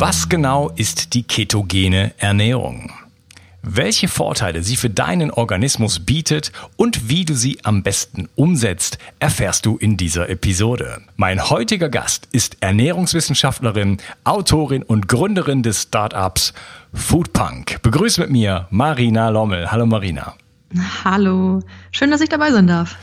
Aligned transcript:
Was 0.00 0.30
genau 0.30 0.70
ist 0.70 1.12
die 1.12 1.24
ketogene 1.24 2.14
Ernährung? 2.16 2.90
Welche 3.60 4.08
Vorteile 4.08 4.62
sie 4.62 4.76
für 4.76 4.88
deinen 4.88 5.30
Organismus 5.30 6.00
bietet 6.00 6.52
und 6.78 7.10
wie 7.10 7.26
du 7.26 7.34
sie 7.34 7.58
am 7.64 7.82
besten 7.82 8.26
umsetzt, 8.34 8.96
erfährst 9.18 9.66
du 9.66 9.76
in 9.76 9.98
dieser 9.98 10.30
Episode. 10.30 11.02
Mein 11.16 11.50
heutiger 11.50 11.90
Gast 11.90 12.28
ist 12.32 12.56
Ernährungswissenschaftlerin, 12.60 13.98
Autorin 14.24 14.84
und 14.84 15.06
Gründerin 15.06 15.62
des 15.62 15.82
Startups 15.82 16.54
Foodpunk. 16.94 17.82
Begrüße 17.82 18.22
mit 18.22 18.30
mir 18.30 18.68
Marina 18.70 19.28
Lommel. 19.28 19.70
Hallo 19.70 19.84
Marina. 19.84 20.32
Hallo, 21.04 21.60
schön, 21.90 22.10
dass 22.10 22.22
ich 22.22 22.30
dabei 22.30 22.52
sein 22.52 22.68
darf. 22.68 22.96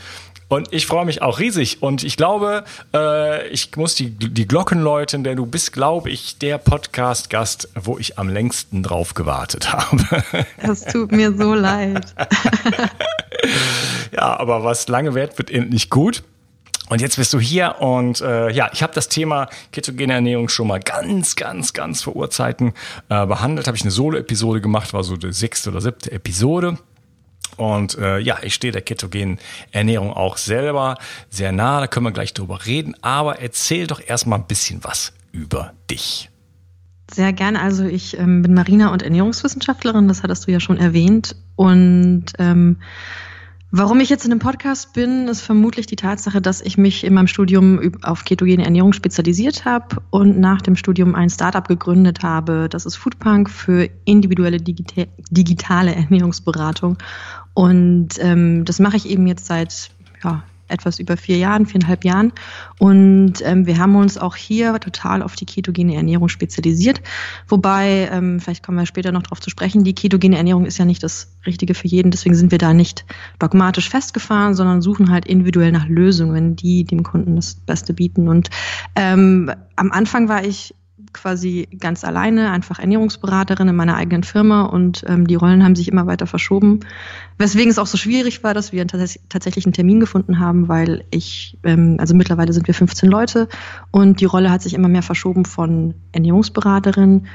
Und 0.48 0.72
ich 0.72 0.86
freue 0.86 1.04
mich 1.04 1.20
auch 1.20 1.38
riesig. 1.38 1.82
Und 1.82 2.02
ich 2.02 2.16
glaube, 2.16 2.64
äh, 2.94 3.46
ich 3.48 3.76
muss 3.76 3.94
die, 3.94 4.10
die 4.10 4.48
Glocken 4.48 4.80
läuten, 4.80 5.22
denn 5.22 5.36
du 5.36 5.44
bist, 5.44 5.72
glaube 5.72 6.10
ich, 6.10 6.38
der 6.38 6.56
Podcast-Gast, 6.56 7.68
wo 7.74 7.98
ich 7.98 8.18
am 8.18 8.30
längsten 8.30 8.82
drauf 8.82 9.12
gewartet 9.14 9.72
habe. 9.72 10.24
Es 10.56 10.84
tut 10.86 11.12
mir 11.12 11.36
so 11.36 11.54
leid. 11.54 12.14
ja, 14.12 14.38
aber 14.38 14.64
was 14.64 14.88
lange 14.88 15.14
währt, 15.14 15.36
wird 15.36 15.50
endlich 15.50 15.90
gut. 15.90 16.22
Und 16.88 17.02
jetzt 17.02 17.16
bist 17.16 17.34
du 17.34 17.38
hier 17.38 17.76
und 17.80 18.22
äh, 18.22 18.50
ja, 18.50 18.70
ich 18.72 18.82
habe 18.82 18.94
das 18.94 19.10
Thema 19.10 19.50
ketogene 19.72 20.14
Ernährung 20.14 20.48
schon 20.48 20.68
mal 20.68 20.80
ganz, 20.80 21.36
ganz, 21.36 21.74
ganz 21.74 22.02
vor 22.02 22.16
Urzeiten 22.16 22.72
äh, 23.10 23.26
behandelt. 23.26 23.66
Habe 23.66 23.76
ich 23.76 23.82
eine 23.82 23.90
Solo-Episode 23.90 24.62
gemacht, 24.62 24.94
war 24.94 25.04
so 25.04 25.18
die 25.18 25.32
sechste 25.34 25.68
oder 25.68 25.82
siebte 25.82 26.10
Episode. 26.10 26.78
Und 27.58 27.98
äh, 27.98 28.18
ja, 28.18 28.38
ich 28.42 28.54
stehe 28.54 28.72
der 28.72 28.82
ketogenen 28.82 29.38
Ernährung 29.72 30.12
auch 30.12 30.36
selber 30.36 30.96
sehr 31.28 31.52
nah, 31.52 31.80
da 31.80 31.86
können 31.86 32.06
wir 32.06 32.12
gleich 32.12 32.32
drüber 32.34 32.64
reden. 32.64 32.94
Aber 33.02 33.40
erzähl 33.40 33.86
doch 33.86 34.00
erstmal 34.04 34.38
ein 34.38 34.46
bisschen 34.46 34.82
was 34.84 35.12
über 35.32 35.72
dich. 35.90 36.30
Sehr 37.12 37.32
gerne. 37.32 37.60
Also 37.60 37.84
ich 37.84 38.18
ähm, 38.18 38.42
bin 38.42 38.54
Marina 38.54 38.92
und 38.92 39.02
Ernährungswissenschaftlerin, 39.02 40.08
das 40.08 40.22
hattest 40.22 40.46
du 40.46 40.52
ja 40.52 40.60
schon 40.60 40.78
erwähnt. 40.78 41.36
Und 41.56 42.26
ähm, 42.38 42.78
Warum 43.70 44.00
ich 44.00 44.08
jetzt 44.08 44.24
in 44.24 44.30
dem 44.30 44.38
Podcast 44.38 44.94
bin, 44.94 45.28
ist 45.28 45.42
vermutlich 45.42 45.84
die 45.84 45.96
Tatsache, 45.96 46.40
dass 46.40 46.62
ich 46.62 46.78
mich 46.78 47.04
in 47.04 47.12
meinem 47.12 47.26
Studium 47.26 47.92
auf 48.00 48.24
ketogene 48.24 48.64
Ernährung 48.64 48.94
spezialisiert 48.94 49.66
habe 49.66 49.98
und 50.08 50.38
nach 50.38 50.62
dem 50.62 50.74
Studium 50.74 51.14
ein 51.14 51.28
Startup 51.28 51.68
gegründet 51.68 52.22
habe. 52.22 52.68
Das 52.70 52.86
ist 52.86 52.96
Foodpunk 52.96 53.50
für 53.50 53.90
individuelle 54.06 54.56
Digita 54.56 55.04
digitale 55.30 55.94
Ernährungsberatung. 55.94 56.96
Und 57.58 58.10
ähm, 58.20 58.64
das 58.64 58.78
mache 58.78 58.96
ich 58.96 59.10
eben 59.10 59.26
jetzt 59.26 59.46
seit 59.46 59.90
ja, 60.22 60.44
etwas 60.68 61.00
über 61.00 61.16
vier 61.16 61.38
Jahren, 61.38 61.66
viereinhalb 61.66 62.04
Jahren. 62.04 62.32
Und 62.78 63.42
ähm, 63.42 63.66
wir 63.66 63.78
haben 63.78 63.96
uns 63.96 64.16
auch 64.16 64.36
hier 64.36 64.78
total 64.78 65.24
auf 65.24 65.34
die 65.34 65.44
ketogene 65.44 65.96
Ernährung 65.96 66.28
spezialisiert. 66.28 67.02
Wobei, 67.48 68.08
ähm, 68.12 68.38
vielleicht 68.38 68.64
kommen 68.64 68.78
wir 68.78 68.86
später 68.86 69.10
noch 69.10 69.24
darauf 69.24 69.40
zu 69.40 69.50
sprechen, 69.50 69.82
die 69.82 69.92
ketogene 69.92 70.36
Ernährung 70.36 70.66
ist 70.66 70.78
ja 70.78 70.84
nicht 70.84 71.02
das 71.02 71.36
Richtige 71.46 71.74
für 71.74 71.88
jeden. 71.88 72.12
Deswegen 72.12 72.36
sind 72.36 72.52
wir 72.52 72.58
da 72.58 72.72
nicht 72.72 73.04
dogmatisch 73.40 73.90
festgefahren, 73.90 74.54
sondern 74.54 74.80
suchen 74.80 75.10
halt 75.10 75.26
individuell 75.26 75.72
nach 75.72 75.88
Lösungen, 75.88 76.54
die 76.54 76.84
dem 76.84 77.02
Kunden 77.02 77.34
das 77.34 77.56
Beste 77.56 77.92
bieten. 77.92 78.28
Und 78.28 78.50
ähm, 78.94 79.50
am 79.74 79.90
Anfang 79.90 80.28
war 80.28 80.44
ich 80.44 80.76
quasi 81.12 81.68
ganz 81.78 82.04
alleine, 82.04 82.50
einfach 82.50 82.78
Ernährungsberaterin 82.78 83.68
in 83.68 83.76
meiner 83.76 83.96
eigenen 83.96 84.24
Firma 84.24 84.62
und 84.62 85.04
ähm, 85.06 85.26
die 85.26 85.34
Rollen 85.34 85.64
haben 85.64 85.76
sich 85.76 85.88
immer 85.88 86.06
weiter 86.06 86.26
verschoben. 86.26 86.80
Weswegen 87.38 87.70
es 87.70 87.78
auch 87.78 87.86
so 87.86 87.96
schwierig 87.96 88.42
war, 88.44 88.54
dass 88.54 88.72
wir 88.72 88.86
tatsächlich 88.86 89.66
einen 89.66 89.72
Termin 89.72 90.00
gefunden 90.00 90.38
haben, 90.38 90.68
weil 90.68 91.04
ich, 91.10 91.58
ähm, 91.64 91.96
also 91.98 92.14
mittlerweile 92.14 92.52
sind 92.52 92.66
wir 92.66 92.74
15 92.74 93.08
Leute 93.08 93.48
und 93.90 94.20
die 94.20 94.26
Rolle 94.26 94.50
hat 94.50 94.62
sich 94.62 94.74
immer 94.74 94.88
mehr 94.88 95.02
verschoben 95.02 95.44
von 95.44 95.94
Ernährungsberaterin 96.12 97.26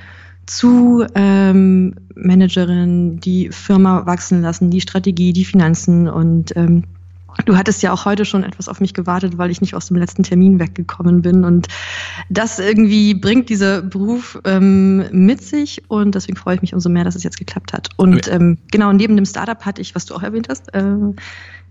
zu 0.45 1.05
ähm, 1.15 1.95
Managerin, 2.15 3.19
die 3.19 3.49
Firma 3.49 4.05
wachsen 4.05 4.41
lassen, 4.41 4.69
die 4.69 4.81
Strategie, 4.81 5.33
die 5.33 5.45
Finanzen 5.45 6.09
und 6.09 6.55
ähm, 6.55 6.83
Du 7.45 7.57
hattest 7.57 7.81
ja 7.81 7.91
auch 7.91 8.05
heute 8.05 8.25
schon 8.25 8.43
etwas 8.43 8.67
auf 8.67 8.79
mich 8.79 8.93
gewartet, 8.93 9.37
weil 9.37 9.51
ich 9.51 9.61
nicht 9.61 9.75
aus 9.75 9.87
dem 9.87 9.97
letzten 9.97 10.23
Termin 10.23 10.59
weggekommen 10.59 11.21
bin. 11.21 11.43
Und 11.43 11.67
das 12.29 12.59
irgendwie 12.59 13.13
bringt 13.13 13.49
dieser 13.49 13.81
Beruf 13.81 14.39
ähm, 14.45 15.05
mit 15.11 15.41
sich. 15.41 15.83
Und 15.89 16.15
deswegen 16.15 16.37
freue 16.37 16.55
ich 16.55 16.61
mich 16.61 16.73
umso 16.73 16.89
mehr, 16.89 17.03
dass 17.03 17.15
es 17.15 17.23
jetzt 17.23 17.37
geklappt 17.37 17.73
hat. 17.73 17.89
Und 17.97 18.27
ähm, 18.31 18.57
genau, 18.71 18.93
neben 18.93 19.15
dem 19.15 19.25
Startup 19.25 19.63
hatte 19.65 19.81
ich, 19.81 19.95
was 19.95 20.05
du 20.05 20.15
auch 20.15 20.23
erwähnt 20.23 20.47
hast, 20.49 20.73
äh, 20.73 20.95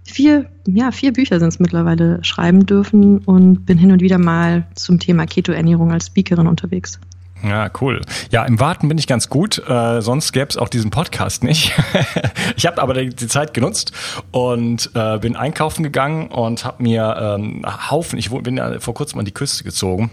vier, 0.05 0.51
ja, 0.67 0.91
vier 0.91 1.13
Bücher 1.13 1.39
sind 1.39 1.49
es 1.49 1.59
mittlerweile 1.59 2.23
schreiben 2.23 2.67
dürfen 2.67 3.19
und 3.19 3.65
bin 3.67 3.79
hin 3.79 3.93
und 3.93 4.01
wieder 4.01 4.19
mal 4.19 4.67
zum 4.75 4.99
Thema 4.99 5.27
Keto-Ernährung 5.27 5.93
als 5.93 6.07
Speakerin 6.07 6.47
unterwegs. 6.47 6.99
Ja, 7.43 7.71
cool. 7.81 8.01
Ja, 8.31 8.45
im 8.45 8.61
Warten 8.61 8.89
bin 8.89 8.99
ich 8.99 9.07
ganz 9.07 9.29
gut. 9.29 9.59
Äh, 9.69 10.01
sonst 10.01 10.33
gäbe 10.33 10.49
es 10.49 10.57
auch 10.57 10.69
diesen 10.69 10.91
Podcast 10.91 11.43
nicht. 11.43 11.73
ich 12.57 12.67
habe 12.67 12.81
aber 12.81 12.95
die, 12.95 13.15
Zeit 13.27 13.55
genutzt 13.55 13.93
und 14.31 14.91
äh, 14.95 15.19
bin 15.19 15.37
einkaufen 15.37 15.83
gegangen 15.83 16.29
und 16.29 16.65
habe 16.65 16.83
mir 16.83 17.37
ähm, 17.39 17.65
Haufen, 17.91 18.19
ich 18.19 18.31
bin 18.31 18.57
ja 18.57 18.79
vor 18.81 18.95
kurzem 18.95 19.19
an 19.19 19.25
die 19.25 19.33
Küste 19.33 19.65
gezogen 19.65 20.11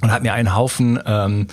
und 0.00 0.12
hat 0.12 0.22
mir 0.22 0.34
einen 0.34 0.54
Haufen 0.54 0.98
ähm, 1.06 1.46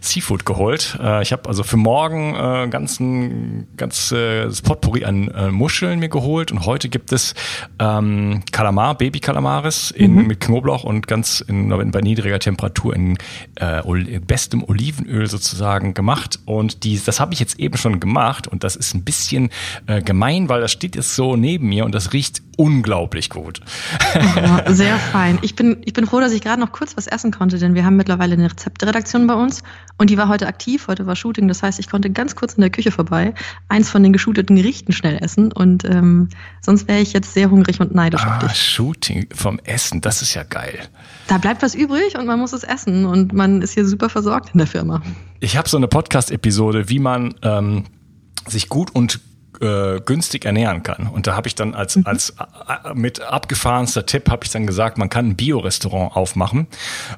Seafood 0.00 0.46
geholt. 0.46 0.98
Äh, 1.02 1.22
ich 1.22 1.32
habe 1.32 1.48
also 1.48 1.62
für 1.64 1.76
morgen 1.76 2.34
äh, 2.34 2.68
ganzen 2.68 3.66
ganz 3.76 4.12
äh, 4.12 4.48
Potpourri 4.62 5.04
an 5.04 5.28
äh, 5.28 5.50
Muscheln 5.50 5.98
mir 5.98 6.08
geholt 6.08 6.52
und 6.52 6.66
heute 6.66 6.88
gibt 6.88 7.12
es 7.12 7.34
ähm, 7.78 8.42
Kalamar, 8.52 8.96
Baby 8.96 9.20
Kalamaris 9.20 9.90
in, 9.90 10.14
mhm. 10.14 10.26
mit 10.26 10.40
Knoblauch 10.40 10.84
und 10.84 11.06
ganz 11.06 11.40
in, 11.40 11.70
in, 11.70 11.90
bei 11.90 12.00
niedriger 12.00 12.38
Temperatur 12.38 12.94
in 12.94 13.18
äh, 13.56 13.82
bestem 14.20 14.62
Olivenöl 14.62 15.26
sozusagen 15.26 15.94
gemacht 15.94 16.38
und 16.44 16.84
die, 16.84 17.00
das 17.04 17.20
habe 17.20 17.34
ich 17.34 17.40
jetzt 17.40 17.58
eben 17.58 17.76
schon 17.76 18.00
gemacht 18.00 18.46
und 18.46 18.62
das 18.62 18.76
ist 18.76 18.94
ein 18.94 19.02
bisschen 19.02 19.50
äh, 19.86 20.02
gemein, 20.02 20.48
weil 20.48 20.60
das 20.60 20.72
steht 20.72 20.96
jetzt 20.96 21.14
so 21.14 21.36
neben 21.36 21.68
mir 21.68 21.84
und 21.84 21.94
das 21.94 22.12
riecht 22.12 22.42
unglaublich 22.56 23.30
gut. 23.30 23.60
Oh, 24.14 24.60
sehr 24.72 24.96
fein. 24.96 25.38
Ich 25.42 25.54
bin, 25.54 25.78
ich 25.84 25.92
bin 25.92 26.06
froh, 26.06 26.20
dass 26.20 26.32
ich 26.32 26.40
gerade 26.40 26.60
noch 26.60 26.72
kurz 26.72 26.96
was 26.96 27.06
essen 27.06 27.30
konnte, 27.30 27.58
denn 27.58 27.74
wir 27.74 27.84
haben 27.84 27.95
mittlerweile 27.96 28.34
eine 28.34 28.50
Rezeptredaktion 28.50 29.26
bei 29.26 29.34
uns 29.34 29.62
und 29.98 30.10
die 30.10 30.18
war 30.18 30.28
heute 30.28 30.46
aktiv. 30.46 30.86
Heute 30.88 31.06
war 31.06 31.16
Shooting, 31.16 31.48
das 31.48 31.62
heißt, 31.62 31.78
ich 31.78 31.88
konnte 31.88 32.10
ganz 32.10 32.36
kurz 32.36 32.54
in 32.54 32.60
der 32.60 32.70
Küche 32.70 32.90
vorbei 32.90 33.34
eins 33.68 33.90
von 33.90 34.02
den 34.02 34.12
geshooteten 34.12 34.56
Gerichten 34.56 34.92
schnell 34.92 35.18
essen 35.22 35.52
und 35.52 35.84
ähm, 35.84 36.28
sonst 36.60 36.88
wäre 36.88 37.00
ich 37.00 37.12
jetzt 37.12 37.34
sehr 37.34 37.50
hungrig 37.50 37.80
und 37.80 37.94
neidisch 37.94 38.22
ah, 38.24 38.36
auf 38.36 38.44
dich. 38.44 38.56
Shooting 38.56 39.26
vom 39.34 39.58
Essen, 39.64 40.00
das 40.00 40.22
ist 40.22 40.34
ja 40.34 40.42
geil. 40.42 40.78
Da 41.26 41.38
bleibt 41.38 41.62
was 41.62 41.74
übrig 41.74 42.16
und 42.18 42.26
man 42.26 42.38
muss 42.38 42.52
es 42.52 42.62
essen 42.62 43.06
und 43.06 43.32
man 43.32 43.62
ist 43.62 43.72
hier 43.72 43.86
super 43.86 44.08
versorgt 44.08 44.50
in 44.52 44.58
der 44.58 44.66
Firma. 44.66 45.02
Ich 45.40 45.56
habe 45.56 45.68
so 45.68 45.76
eine 45.76 45.88
Podcast-Episode, 45.88 46.88
wie 46.88 46.98
man 46.98 47.34
ähm, 47.42 47.84
sich 48.46 48.68
gut 48.68 48.94
und 48.94 49.20
äh, 49.60 50.00
günstig 50.00 50.44
ernähren 50.44 50.82
kann. 50.82 51.06
Und 51.06 51.26
da 51.26 51.36
habe 51.36 51.48
ich 51.48 51.54
dann 51.54 51.74
als, 51.74 51.96
mhm. 51.96 52.06
als 52.06 52.30
äh, 52.30 52.94
mit 52.94 53.20
abgefahrenster 53.20 54.06
Tipp 54.06 54.30
habe 54.30 54.44
ich 54.44 54.50
dann 54.50 54.66
gesagt, 54.66 54.98
man 54.98 55.08
kann 55.08 55.30
ein 55.30 55.36
Bio-Restaurant 55.36 56.16
aufmachen. 56.16 56.66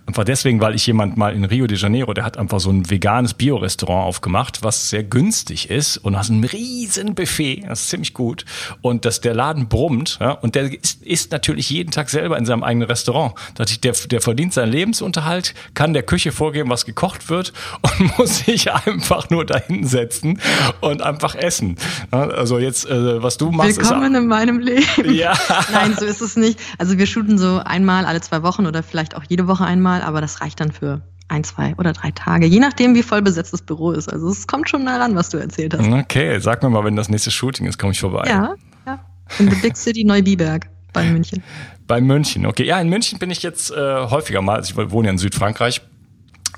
Einfach 0.07 0.25
deswegen, 0.25 0.61
weil 0.61 0.75
ich 0.75 0.87
jemand 0.87 1.17
mal 1.17 1.35
in 1.35 1.45
Rio 1.45 1.67
de 1.67 1.77
Janeiro, 1.77 2.15
der 2.15 2.25
hat 2.25 2.37
einfach 2.37 2.61
so 2.61 2.71
ein 2.71 2.91
veganes 2.91 3.35
Bio-Restaurant 3.35 4.07
aufgemacht, 4.07 4.63
was 4.63 4.91
sehr 4.91 5.05
günstig 5.05 5.71
ist 5.71 5.99
und 5.99 6.17
hast 6.17 6.31
ein 6.31 6.45
riesen 6.45 7.15
Buffet, 7.15 7.65
das 7.67 7.83
ist 7.83 7.89
ziemlich 7.89 8.15
gut. 8.15 8.45
Und 8.81 9.05
dass 9.05 9.21
der 9.21 9.35
Laden 9.35 9.69
brummt, 9.69 10.19
ja, 10.21 10.33
und 10.33 10.55
der 10.55 10.73
ist, 10.73 11.03
isst 11.03 11.33
natürlich 11.33 11.71
jeden 11.71 11.91
Tag 11.91 12.11
selber 12.11 12.39
in 12.39 12.47
seinem 12.47 12.63
eigenen 12.63 12.89
Restaurant. 12.89 13.35
Dass 13.55 13.81
der, 13.81 13.93
der 13.93 14.21
verdient 14.21 14.53
seinen 14.53 14.73
Lebensunterhalt, 14.73 15.55
kann 15.75 15.93
der 15.93 16.03
Küche 16.03 16.33
vorgeben, 16.33 16.71
was 16.71 16.85
gekocht 16.85 17.29
wird 17.31 17.53
und 17.83 18.19
muss 18.19 18.39
sich 18.39 18.73
einfach 18.73 19.31
nur 19.31 19.45
dahin 19.45 19.87
setzen 19.87 20.41
und 20.81 21.03
einfach 21.03 21.35
essen. 21.35 21.77
Ja, 22.13 22.28
also 22.31 22.59
jetzt, 22.59 22.89
äh, 22.89 23.23
was 23.23 23.37
du 23.37 23.51
machst. 23.51 23.79
Willkommen 23.79 24.15
ist, 24.15 24.21
in 24.21 24.27
meinem 24.27 24.59
Leben. 24.59 25.13
Ja. 25.13 25.35
Nein, 25.73 25.95
so 25.99 26.05
ist 26.05 26.21
es 26.21 26.37
nicht. 26.37 26.59
Also 26.79 26.99
wir 26.99 27.07
shooten 27.07 27.39
so 27.39 27.61
einmal 27.65 28.05
alle 28.05 28.21
zwei 28.21 28.43
Wochen 28.43 28.67
oder 28.67 28.83
vielleicht 28.83 29.17
auch 29.17 29.25
jede 29.29 29.47
Woche 29.47 29.65
einmal, 29.65 30.03
aber 30.03 30.21
das 30.21 30.41
reicht 30.41 30.61
dann 30.61 30.73
für 30.73 31.03
ein, 31.29 31.45
zwei 31.45 31.75
oder 31.77 31.93
drei 31.93 32.11
Tage, 32.11 32.47
je 32.47 32.59
nachdem, 32.59 32.95
wie 32.95 33.03
voll 33.03 33.23
besetzt 33.23 33.53
das 33.53 33.63
Büro 33.63 33.93
ist. 33.93 34.11
Also 34.11 34.29
es 34.29 34.47
kommt 34.47 34.69
schon 34.69 34.85
nah 34.85 34.97
ran, 34.97 35.15
was 35.15 35.29
du 35.29 35.37
erzählt 35.37 35.75
hast. 35.75 35.87
Okay, 35.87 36.39
sag 36.41 36.63
mir 36.63 36.71
mal, 36.71 36.85
wenn 36.85 36.97
das 36.97 37.09
nächste 37.09 37.31
Shooting 37.31 37.67
ist, 37.67 37.79
komme 37.79 37.93
ich 37.93 38.01
vorbei. 38.01 38.25
Ja, 38.27 38.55
ja. 38.87 38.99
In 39.39 39.51
the 39.51 39.57
Big 39.57 39.77
City 39.77 40.05
Neubiberg 40.05 40.69
bei 40.93 41.05
München. 41.05 41.43
Bei 41.87 42.01
München, 42.01 42.47
okay. 42.47 42.65
Ja, 42.65 42.81
in 42.81 42.89
München 42.89 43.19
bin 43.19 43.31
ich 43.31 43.43
jetzt 43.43 43.71
äh, 43.71 43.75
häufiger 43.77 44.43
mal. 44.43 44.57
Also 44.57 44.81
ich 44.81 44.91
wohne 44.91 45.09
ja 45.09 45.13
in 45.13 45.19
Südfrankreich. 45.19 45.83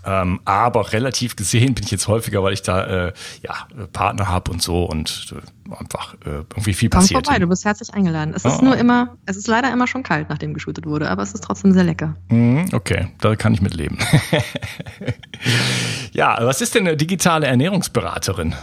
Ähm, 0.05 0.41
aber 0.44 0.93
relativ 0.93 1.37
gesehen 1.37 1.75
bin 1.75 1.85
ich 1.85 1.91
jetzt 1.91 2.08
häufiger, 2.08 2.43
weil 2.43 2.52
ich 2.52 2.62
da 2.62 3.08
äh, 3.08 3.12
ja 3.43 3.67
Partner 3.93 4.29
habe 4.29 4.50
und 4.50 4.62
so 4.62 4.85
und 4.85 5.35
äh, 5.37 5.75
einfach 5.75 6.14
äh, 6.25 6.44
irgendwie 6.50 6.75
viel 6.75 6.88
Komm 6.88 7.00
passiert. 7.00 7.26
vorbei, 7.26 7.38
du 7.38 7.47
bist 7.47 7.64
herzlich 7.64 7.93
eingeladen. 7.93 8.32
Es 8.35 8.44
oh. 8.44 8.49
ist 8.49 8.62
nur 8.62 8.76
immer, 8.76 9.17
es 9.26 9.37
ist 9.37 9.47
leider 9.47 9.73
immer 9.73 9.87
schon 9.87 10.02
kalt, 10.02 10.29
nachdem 10.29 10.55
geshootet 10.55 10.87
wurde, 10.87 11.11
aber 11.11 11.23
es 11.23 11.32
ist 11.32 11.44
trotzdem 11.44 11.73
sehr 11.73 11.85
lecker. 11.85 12.17
Mm, 12.29 12.64
okay, 12.73 13.08
da 13.20 13.37
kann 13.37 13.55
ich 13.55 13.61
mit 13.61 13.75
leben. 13.75 13.99
ja, 16.12 16.38
was 16.41 16.61
ist 16.61 16.75
denn 16.75 16.87
eine 16.87 16.97
digitale 16.97 17.47
Ernährungsberaterin? 17.47 18.55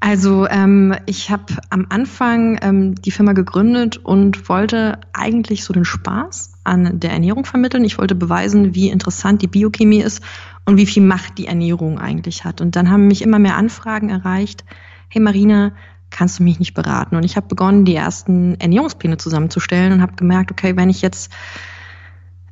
Also 0.00 0.46
ähm, 0.46 0.94
ich 1.06 1.30
habe 1.30 1.54
am 1.70 1.86
Anfang 1.88 2.58
ähm, 2.62 2.94
die 2.94 3.10
Firma 3.10 3.32
gegründet 3.32 3.98
und 3.98 4.48
wollte 4.48 5.00
eigentlich 5.12 5.64
so 5.64 5.72
den 5.72 5.84
Spaß 5.84 6.52
an 6.64 7.00
der 7.00 7.12
Ernährung 7.12 7.44
vermitteln. 7.44 7.84
Ich 7.84 7.98
wollte 7.98 8.14
beweisen, 8.14 8.74
wie 8.74 8.90
interessant 8.90 9.42
die 9.42 9.46
Biochemie 9.46 10.02
ist 10.02 10.22
und 10.64 10.76
wie 10.76 10.86
viel 10.86 11.02
Macht 11.02 11.38
die 11.38 11.46
Ernährung 11.46 11.98
eigentlich 11.98 12.44
hat. 12.44 12.60
Und 12.60 12.76
dann 12.76 12.90
haben 12.90 13.06
mich 13.06 13.22
immer 13.22 13.38
mehr 13.38 13.56
Anfragen 13.56 14.10
erreicht. 14.10 14.64
Hey 15.08 15.22
Marina, 15.22 15.72
kannst 16.10 16.38
du 16.38 16.42
mich 16.42 16.58
nicht 16.58 16.74
beraten? 16.74 17.16
Und 17.16 17.24
ich 17.24 17.36
habe 17.36 17.48
begonnen, 17.48 17.84
die 17.84 17.94
ersten 17.94 18.54
Ernährungspläne 18.60 19.16
zusammenzustellen 19.16 19.92
und 19.92 20.02
habe 20.02 20.16
gemerkt, 20.16 20.50
okay, 20.50 20.76
wenn 20.76 20.90
ich 20.90 21.02
jetzt 21.02 21.32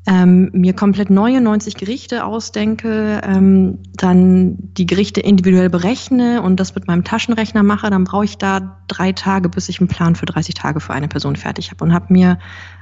ähm, 0.06 0.50
mir 0.52 0.74
komplett 0.74 1.08
neue 1.08 1.40
90 1.40 1.76
Gerichte 1.76 2.24
ausdenke, 2.24 3.22
ähm, 3.24 3.78
dann 3.94 4.56
die 4.58 4.86
Gerichte 4.86 5.20
individuell 5.20 5.70
berechne 5.70 6.42
und 6.42 6.60
das 6.60 6.74
mit 6.74 6.86
meinem 6.86 7.04
Taschenrechner 7.04 7.62
mache, 7.62 7.88
dann 7.88 8.04
brauche 8.04 8.26
ich 8.26 8.36
da 8.36 8.78
drei 8.86 9.12
Tage, 9.12 9.48
bis 9.48 9.68
ich 9.68 9.80
einen 9.80 9.88
Plan 9.88 10.14
für 10.14 10.26
30 10.26 10.54
Tage 10.54 10.80
für 10.80 10.92
eine 10.92 11.08
Person 11.08 11.36
fertig 11.36 11.70
habe 11.70 11.84
und 11.84 11.94
habe 11.94 12.12
mir 12.12 12.38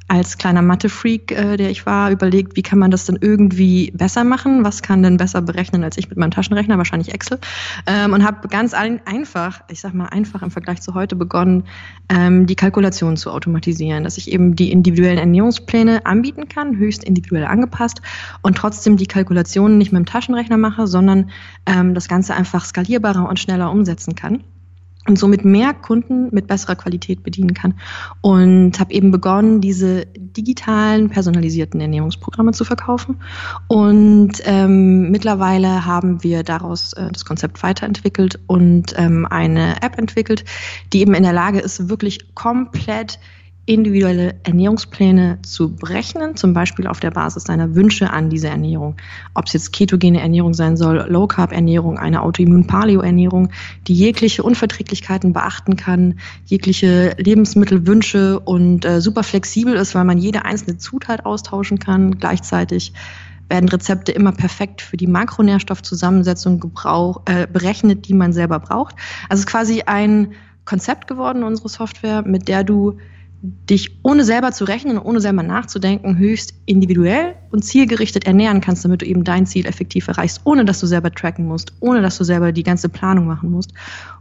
als 0.08 0.37
kleiner 0.37 0.62
Mathe-Freak, 0.62 1.32
äh, 1.32 1.56
der 1.56 1.70
ich 1.70 1.87
war, 1.87 2.10
überlegt, 2.10 2.56
wie 2.56 2.62
kann 2.62 2.78
man 2.78 2.90
das 2.90 3.06
denn 3.06 3.19
irgendwie 3.20 3.90
besser 3.93 4.25
machen? 4.25 4.64
Was 4.64 4.82
kann 4.82 5.02
denn 5.02 5.16
besser 5.16 5.43
berechnen 5.43 5.84
als 5.84 5.96
ich 5.96 6.08
mit 6.08 6.19
meinem 6.19 6.31
Taschenrechner? 6.31 6.76
Wahrscheinlich 6.76 7.14
Excel. 7.14 7.38
Ähm, 7.87 8.12
und 8.12 8.25
habe 8.25 8.49
ganz 8.49 8.75
ein, 8.75 9.00
einfach, 9.06 9.62
ich 9.70 9.81
sag 9.81 9.94
mal 9.94 10.06
einfach 10.06 10.43
im 10.43 10.50
Vergleich 10.50 10.82
zu 10.82 10.94
heute 10.94 11.16
begonnen, 11.16 11.64
ähm, 12.08 12.46
die 12.46 12.56
Kalkulation 12.56 13.16
zu 13.16 13.31
automatisieren, 13.31 14.04
dass 14.04 14.19
ich 14.19 14.31
eben 14.31 14.56
die 14.56 14.70
individuellen 14.70 15.19
Ernährungspläne 15.19 16.04
anbieten 16.04 16.49
kann, 16.49 16.76
höchst 16.76 17.04
individuell 17.04 17.46
angepasst 17.46 18.02
und 18.43 18.56
trotzdem 18.56 18.96
die 18.96 19.06
Kalkulationen 19.06 19.78
nicht 19.78 19.93
mit 19.93 20.00
dem 20.00 20.06
Taschenrechner 20.06 20.58
mache, 20.58 20.87
sondern 20.87 21.31
ähm, 21.66 21.94
das 21.94 22.08
Ganze 22.08 22.34
einfach 22.34 22.64
skalierbarer 22.64 23.28
und 23.28 23.38
schneller 23.38 23.70
umsetzen 23.70 24.14
kann 24.14 24.44
und 25.08 25.19
somit 25.19 25.44
mehr 25.44 25.75
Kunden 25.75 26.28
mit 26.32 26.46
besserer 26.46 26.76
Qualität 26.76 27.22
bedienen 27.22 27.54
kann. 27.54 27.75
Und 28.20 28.78
habe 28.78 28.93
eben 28.93 29.10
begonnen, 29.10 29.60
diese 29.60 30.06
digitalen, 30.06 31.10
personalisierten 31.10 31.81
Ernährungsprogramme 31.81 32.52
zu 32.52 32.64
verkaufen. 32.64 33.20
Und 33.66 34.34
ähm, 34.44 35.10
mittlerweile 35.10 35.84
haben 35.84 36.22
wir 36.22 36.44
daraus 36.44 36.93
äh, 36.93 37.10
das 37.10 37.25
Konzept 37.25 37.62
weiterentwickelt 37.62 38.38
und 38.46 38.94
ähm, 38.96 39.26
eine 39.28 39.82
App 39.82 39.99
entwickelt, 39.99 40.44
die 40.93 41.00
eben 41.00 41.14
in 41.14 41.25
der 41.25 41.32
Lage 41.32 41.58
ist, 41.58 41.88
wirklich 41.88 42.34
komplett 42.34 43.19
individuelle 43.64 44.35
Ernährungspläne 44.43 45.38
zu 45.43 45.76
berechnen, 45.76 46.37
zum 46.37 46.53
Beispiel 46.53 46.88
auf 46.88 46.99
der 46.99 47.12
Basis 47.12 47.44
deiner 47.44 47.76
Wünsche 47.76 48.11
an 48.11 48.29
diese 48.29 48.49
Ernährung. 48.49 48.97
Ob 49.35 49.47
es 49.47 49.53
jetzt 49.53 49.73
ketogene 49.73 50.20
Ernährung 50.20 50.53
sein 50.53 50.76
soll, 50.76 51.06
Low 51.09 51.29
Carb 51.29 51.53
Ernährung, 51.53 51.97
eine 51.97 52.23
Autoimmun 52.23 52.67
Paleo 52.67 53.03
Ernährung, 53.03 53.50
die 53.87 53.94
jegliche 53.94 54.43
Unverträglichkeiten 54.43 55.32
beachten 55.32 55.76
kann, 55.76 56.19
jegliche 56.47 57.14
Lebensmittelwünsche 57.19 58.41
und 58.41 58.85
äh, 58.85 59.00
super 59.00 59.23
flexibel 59.23 59.75
ist, 59.75 59.94
weil 59.94 60.05
man 60.05 60.19
jede 60.19 60.44
einzelne 60.44 60.79
Zutat 60.79 61.25
austauschen 61.25 61.79
kann. 61.79 62.19
Gleichzeitig 62.19 62.93
werden 63.49 63.69
Rezepte 63.69 64.11
immer 64.11 64.32
perfekt 64.32 64.82
für 64.82 64.97
die 64.97 65.06
Makronährstoffzusammensetzung 65.06 66.59
gebrauch, 66.59 67.23
äh, 67.26 67.47
berechnet, 67.47 68.09
die 68.09 68.14
man 68.14 68.32
selber 68.32 68.59
braucht. 68.59 68.97
Also 69.29 69.41
es 69.43 69.47
ist 69.47 69.47
quasi 69.47 69.82
ein 69.82 70.32
Konzept 70.64 71.06
geworden, 71.06 71.44
unsere 71.44 71.69
Software, 71.69 72.23
mit 72.23 72.49
der 72.49 72.64
du 72.64 72.99
dich 73.43 73.99
ohne 74.05 74.25
selber 74.25 74.53
zu 74.53 74.65
rechnen 74.65 74.99
und 74.99 75.05
ohne 75.05 75.21
selber 75.21 75.43
nachzudenken 75.43 76.16
höchst 76.16 76.55
individuell 76.66 77.35
und 77.50 77.64
zielgerichtet 77.64 78.25
ernähren 78.25 78.61
kannst, 78.61 78.85
damit 78.85 79.02
du 79.02 79.07
eben 79.07 79.25
dein 79.25 79.47
Ziel 79.47 79.66
effektiv 79.66 80.07
erreichst, 80.07 80.40
ohne 80.45 80.64
dass 80.64 80.78
du 80.78 80.87
selber 80.87 81.11
tracken 81.11 81.47
musst, 81.47 81.73
ohne 81.81 82.02
dass 82.02 82.19
du 82.19 82.25
selber 82.25 82.52
die 82.52 82.62
ganze 82.62 82.88
Planung 82.88 83.26
machen 83.26 83.50
musst. 83.50 83.73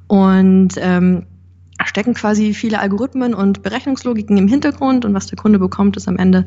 Und 0.07 0.69
ähm, 0.77 1.27
stecken 1.85 2.13
quasi 2.13 2.53
viele 2.53 2.79
Algorithmen 2.79 3.33
und 3.33 3.63
Berechnungslogiken 3.63 4.38
im 4.38 4.47
Hintergrund 4.47 5.05
und 5.05 5.13
was 5.13 5.27
der 5.27 5.38
Kunde 5.38 5.59
bekommt, 5.59 5.97
ist 5.97 6.07
am 6.07 6.17
Ende 6.17 6.45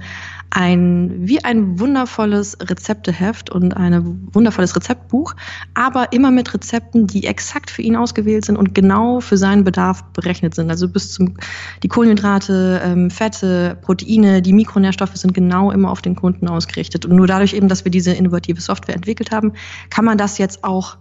ein 0.51 1.13
wie 1.27 1.45
ein 1.45 1.79
wundervolles 1.79 2.57
Rezepteheft 2.61 3.51
und 3.51 3.77
ein 3.77 4.29
wundervolles 4.33 4.77
Rezeptbuch, 4.77 5.35
aber 5.75 6.13
immer 6.13 6.31
mit 6.31 6.53
Rezepten, 6.55 7.07
die 7.07 7.27
exakt 7.27 7.71
für 7.71 7.83
ihn 7.83 7.97
ausgewählt 7.97 8.45
sind 8.45 8.57
und 8.57 8.75
genau 8.75 9.21
für 9.21 9.37
seinen 9.37 9.65
Bedarf 9.65 10.05
berechnet 10.13 10.55
sind. 10.55 10.71
Also 10.71 10.89
bis 10.89 11.13
zum 11.13 11.37
die 11.83 11.89
Kohlenhydrate, 11.89 12.81
ähm, 12.85 13.11
Fette, 13.11 13.77
Proteine, 13.83 14.43
die 14.43 14.53
Mikronährstoffe 14.53 15.17
sind 15.17 15.35
genau 15.35 15.71
immer 15.71 15.91
auf 15.91 16.03
den 16.03 16.15
Kunden 16.15 16.49
ausgerichtet. 16.49 17.05
Und 17.07 17.17
nur 17.17 17.27
dadurch 17.27 17.55
eben, 17.55 17.69
dass 17.69 17.85
wir 17.85 17.91
diese 17.91 18.13
innovative 18.13 18.61
Software 18.61 18.95
entwickelt 18.95 19.31
haben, 19.31 19.53
kann 19.91 20.05
man 20.05 20.19
das 20.19 20.39
jetzt 20.39 20.65
auch 20.65 20.97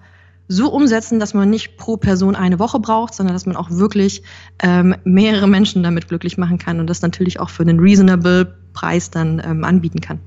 so 0.48 0.72
umsetzen, 0.72 1.20
dass 1.20 1.34
man 1.34 1.50
nicht 1.50 1.78
pro 1.78 1.98
Person 1.98 2.36
eine 2.36 2.60
Woche 2.60 2.80
braucht, 2.80 3.14
sondern 3.14 3.34
dass 3.34 3.46
man 3.46 3.56
auch 3.56 3.70
wirklich 3.72 4.24
ähm, 4.62 4.96
mehrere 5.04 5.48
Menschen 5.48 5.84
damit 5.84 6.08
glücklich 6.08 6.38
machen 6.38 6.58
kann 6.58 6.80
und 6.80 6.88
das 6.88 7.02
natürlich 7.02 7.40
auch 7.40 7.50
für 7.50 7.64
einen 7.64 7.80
reasonable 7.80 8.54
Preis 8.74 9.10
dann 9.10 9.42
ähm, 9.44 9.64
anbieten 9.64 10.02
kann. 10.02 10.20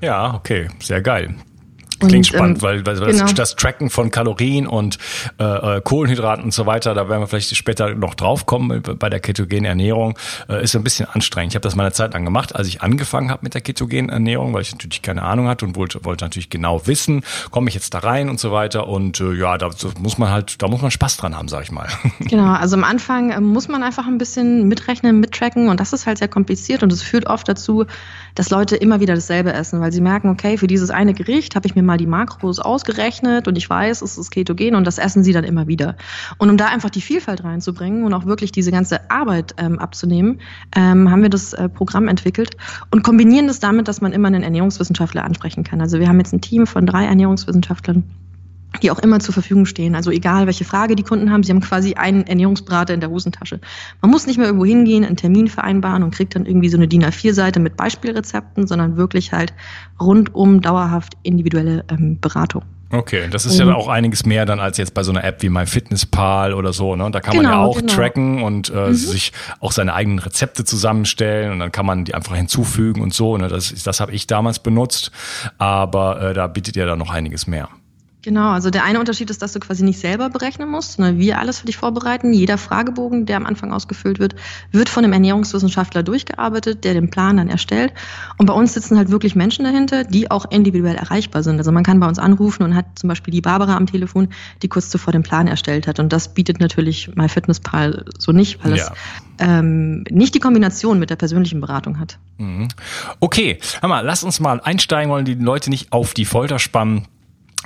Ja, 0.00 0.34
okay, 0.34 0.68
sehr 0.80 1.02
geil. 1.02 1.34
Klingt 1.98 2.14
und, 2.14 2.26
spannend, 2.26 2.58
ähm, 2.58 2.62
weil, 2.62 2.86
weil 2.86 2.96
genau. 2.96 3.22
das, 3.22 3.34
das, 3.34 3.56
Tracken 3.56 3.90
von 3.90 4.10
Kalorien 4.10 4.66
und 4.66 4.98
äh, 5.38 5.44
äh, 5.44 5.80
Kohlenhydraten 5.80 6.44
und 6.44 6.52
so 6.52 6.66
weiter, 6.66 6.94
da 6.94 7.08
werden 7.08 7.20
wir 7.22 7.26
vielleicht 7.26 7.54
später 7.56 7.94
noch 7.94 8.14
draufkommen 8.14 8.82
bei 8.82 9.10
der 9.10 9.20
ketogenen 9.20 9.64
Ernährung, 9.64 10.18
äh, 10.48 10.62
ist 10.62 10.76
ein 10.76 10.84
bisschen 10.84 11.06
anstrengend. 11.08 11.52
Ich 11.52 11.56
habe 11.56 11.62
das 11.62 11.74
mal 11.74 11.84
eine 11.84 11.92
Zeit 11.92 12.14
lang 12.14 12.24
gemacht, 12.24 12.54
als 12.54 12.68
ich 12.68 12.82
angefangen 12.82 13.30
habe 13.30 13.40
mit 13.42 13.54
der 13.54 13.60
ketogenen 13.60 14.10
Ernährung, 14.10 14.54
weil 14.54 14.62
ich 14.62 14.72
natürlich 14.72 15.02
keine 15.02 15.22
Ahnung 15.22 15.48
hatte 15.48 15.64
und 15.64 15.76
wollte, 15.76 16.04
wollte 16.04 16.24
natürlich 16.24 16.50
genau 16.50 16.86
wissen, 16.86 17.22
komme 17.50 17.68
ich 17.68 17.74
jetzt 17.74 17.94
da 17.94 17.98
rein 17.98 18.28
und 18.28 18.38
so 18.38 18.52
weiter. 18.52 18.88
Und 18.88 19.20
äh, 19.20 19.32
ja, 19.32 19.58
da 19.58 19.70
muss 19.98 20.18
man 20.18 20.30
halt, 20.30 20.62
da 20.62 20.68
muss 20.68 20.82
man 20.82 20.90
Spaß 20.90 21.16
dran 21.16 21.36
haben, 21.36 21.48
sag 21.48 21.64
ich 21.64 21.72
mal. 21.72 21.88
Genau, 22.20 22.52
also 22.52 22.76
am 22.76 22.84
Anfang 22.84 23.30
äh, 23.30 23.40
muss 23.40 23.68
man 23.68 23.82
einfach 23.82 24.06
ein 24.06 24.18
bisschen 24.18 24.68
mitrechnen, 24.68 25.20
mittracken 25.20 25.68
und 25.68 25.80
das 25.80 25.92
ist 25.92 26.06
halt 26.06 26.18
sehr 26.18 26.28
kompliziert 26.28 26.82
und 26.82 26.92
es 26.92 27.02
führt 27.02 27.26
oft 27.26 27.48
dazu, 27.48 27.86
dass 28.38 28.50
Leute 28.50 28.76
immer 28.76 29.00
wieder 29.00 29.16
dasselbe 29.16 29.52
essen, 29.52 29.80
weil 29.80 29.90
sie 29.90 30.00
merken, 30.00 30.28
okay, 30.28 30.58
für 30.58 30.68
dieses 30.68 30.90
eine 30.90 31.12
Gericht 31.12 31.56
habe 31.56 31.66
ich 31.66 31.74
mir 31.74 31.82
mal 31.82 31.98
die 31.98 32.06
Makros 32.06 32.60
ausgerechnet 32.60 33.48
und 33.48 33.58
ich 33.58 33.68
weiß, 33.68 34.00
es 34.00 34.16
ist 34.16 34.30
ketogen 34.30 34.76
und 34.76 34.86
das 34.86 34.98
essen 34.98 35.24
sie 35.24 35.32
dann 35.32 35.42
immer 35.42 35.66
wieder. 35.66 35.96
Und 36.38 36.48
um 36.48 36.56
da 36.56 36.66
einfach 36.66 36.90
die 36.90 37.00
Vielfalt 37.00 37.42
reinzubringen 37.42 38.04
und 38.04 38.14
auch 38.14 38.26
wirklich 38.26 38.52
diese 38.52 38.70
ganze 38.70 39.10
Arbeit 39.10 39.56
ähm, 39.58 39.80
abzunehmen, 39.80 40.40
ähm, 40.76 41.10
haben 41.10 41.22
wir 41.22 41.30
das 41.30 41.52
äh, 41.52 41.68
Programm 41.68 42.06
entwickelt 42.06 42.56
und 42.92 43.02
kombinieren 43.02 43.48
das 43.48 43.58
damit, 43.58 43.88
dass 43.88 44.00
man 44.00 44.12
immer 44.12 44.28
einen 44.28 44.44
Ernährungswissenschaftler 44.44 45.24
ansprechen 45.24 45.64
kann. 45.64 45.80
Also 45.80 45.98
wir 45.98 46.06
haben 46.06 46.18
jetzt 46.18 46.32
ein 46.32 46.40
Team 46.40 46.68
von 46.68 46.86
drei 46.86 47.06
Ernährungswissenschaftlern 47.06 48.04
die 48.82 48.90
auch 48.90 48.98
immer 48.98 49.18
zur 49.20 49.34
Verfügung 49.34 49.66
stehen. 49.66 49.94
Also 49.94 50.10
egal, 50.10 50.46
welche 50.46 50.64
Frage 50.64 50.94
die 50.94 51.02
Kunden 51.02 51.32
haben, 51.32 51.42
sie 51.42 51.52
haben 51.52 51.60
quasi 51.60 51.94
einen 51.94 52.26
Ernährungsberater 52.26 52.94
in 52.94 53.00
der 53.00 53.10
Hosentasche. 53.10 53.60
Man 54.02 54.10
muss 54.10 54.26
nicht 54.26 54.36
mehr 54.36 54.46
irgendwo 54.46 54.66
hingehen, 54.66 55.04
einen 55.04 55.16
Termin 55.16 55.48
vereinbaren 55.48 56.02
und 56.02 56.14
kriegt 56.14 56.34
dann 56.34 56.46
irgendwie 56.46 56.68
so 56.68 56.76
eine 56.76 56.86
DIN 56.86 57.04
A4-Seite 57.04 57.60
mit 57.60 57.76
Beispielrezepten, 57.76 58.66
sondern 58.66 58.96
wirklich 58.96 59.32
halt 59.32 59.52
rundum 60.00 60.60
dauerhaft 60.60 61.14
individuelle 61.22 61.84
ähm, 61.90 62.18
Beratung. 62.20 62.62
Okay, 62.90 63.28
das 63.30 63.44
ist 63.44 63.58
ja 63.58 63.74
auch 63.74 63.88
einiges 63.88 64.24
mehr 64.24 64.46
dann 64.46 64.60
als 64.60 64.78
jetzt 64.78 64.94
bei 64.94 65.02
so 65.02 65.10
einer 65.10 65.22
App 65.22 65.42
wie 65.42 65.50
MyFitnessPal 65.50 66.54
oder 66.54 66.72
so. 66.72 66.96
Ne? 66.96 67.10
Da 67.10 67.20
kann 67.20 67.36
genau, 67.36 67.42
man 67.42 67.52
ja 67.52 67.58
genau, 67.58 67.70
auch 67.70 67.76
genau. 67.76 67.92
tracken 67.92 68.42
und 68.42 68.70
äh, 68.70 68.88
mhm. 68.88 68.94
sich 68.94 69.32
auch 69.60 69.72
seine 69.72 69.92
eigenen 69.92 70.18
Rezepte 70.18 70.64
zusammenstellen 70.64 71.52
und 71.52 71.58
dann 71.58 71.70
kann 71.70 71.84
man 71.84 72.06
die 72.06 72.14
einfach 72.14 72.34
hinzufügen 72.34 73.02
und 73.02 73.12
so. 73.12 73.36
Ne? 73.36 73.48
Das, 73.48 73.74
das 73.82 74.00
habe 74.00 74.12
ich 74.12 74.26
damals 74.26 74.60
benutzt, 74.60 75.10
aber 75.58 76.30
äh, 76.30 76.34
da 76.34 76.46
bietet 76.46 76.76
ja 76.76 76.86
dann 76.86 76.98
noch 76.98 77.10
einiges 77.10 77.46
mehr. 77.46 77.68
Genau, 78.22 78.50
also 78.50 78.70
der 78.70 78.82
eine 78.82 78.98
Unterschied 78.98 79.30
ist, 79.30 79.42
dass 79.42 79.52
du 79.52 79.60
quasi 79.60 79.84
nicht 79.84 80.00
selber 80.00 80.28
berechnen 80.28 80.68
musst, 80.68 80.94
sondern 80.94 81.18
wir 81.18 81.38
alles 81.38 81.60
für 81.60 81.66
dich 81.66 81.76
vorbereiten. 81.76 82.32
Jeder 82.32 82.58
Fragebogen, 82.58 83.26
der 83.26 83.36
am 83.36 83.46
Anfang 83.46 83.72
ausgefüllt 83.72 84.18
wird, 84.18 84.34
wird 84.72 84.88
von 84.88 85.04
einem 85.04 85.12
Ernährungswissenschaftler 85.12 86.02
durchgearbeitet, 86.02 86.82
der 86.82 86.94
den 86.94 87.10
Plan 87.10 87.36
dann 87.36 87.48
erstellt. 87.48 87.92
Und 88.36 88.46
bei 88.46 88.52
uns 88.52 88.74
sitzen 88.74 88.98
halt 88.98 89.10
wirklich 89.10 89.36
Menschen 89.36 89.64
dahinter, 89.64 90.02
die 90.02 90.32
auch 90.32 90.50
individuell 90.50 90.96
erreichbar 90.96 91.44
sind. 91.44 91.58
Also 91.58 91.70
man 91.70 91.84
kann 91.84 92.00
bei 92.00 92.08
uns 92.08 92.18
anrufen 92.18 92.64
und 92.64 92.74
hat 92.74 92.86
zum 92.98 93.08
Beispiel 93.08 93.30
die 93.30 93.40
Barbara 93.40 93.76
am 93.76 93.86
Telefon, 93.86 94.28
die 94.62 94.68
kurz 94.68 94.90
zuvor 94.90 95.12
den 95.12 95.22
Plan 95.22 95.46
erstellt 95.46 95.86
hat. 95.86 96.00
Und 96.00 96.12
das 96.12 96.34
bietet 96.34 96.58
natürlich 96.58 97.14
MyFitnessPal 97.14 98.04
so 98.18 98.32
nicht, 98.32 98.64
weil 98.64 98.76
ja. 98.76 98.84
es 98.84 98.92
ähm, 99.38 100.02
nicht 100.10 100.34
die 100.34 100.40
Kombination 100.40 100.98
mit 100.98 101.10
der 101.10 101.16
persönlichen 101.16 101.60
Beratung 101.60 102.00
hat. 102.00 102.18
Mhm. 102.38 102.66
Okay, 103.20 103.60
hör 103.80 103.88
mal, 103.88 104.04
lass 104.04 104.24
uns 104.24 104.40
mal 104.40 104.60
einsteigen, 104.60 105.12
wollen 105.12 105.24
die 105.24 105.34
Leute 105.34 105.70
nicht 105.70 105.92
auf 105.92 106.14
die 106.14 106.24
Folter 106.24 106.58
spannen. 106.58 107.06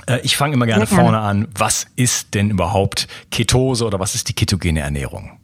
Äh, 0.07 0.19
ich 0.23 0.37
fange 0.37 0.53
immer 0.53 0.65
gerne, 0.65 0.85
gerne 0.85 1.01
vorne 1.01 1.19
an. 1.19 1.47
Was 1.55 1.87
ist 1.95 2.33
denn 2.33 2.49
überhaupt 2.49 3.07
Ketose 3.31 3.85
oder 3.85 3.99
was 3.99 4.15
ist 4.15 4.29
die 4.29 4.33
ketogene 4.33 4.81
Ernährung? 4.81 5.39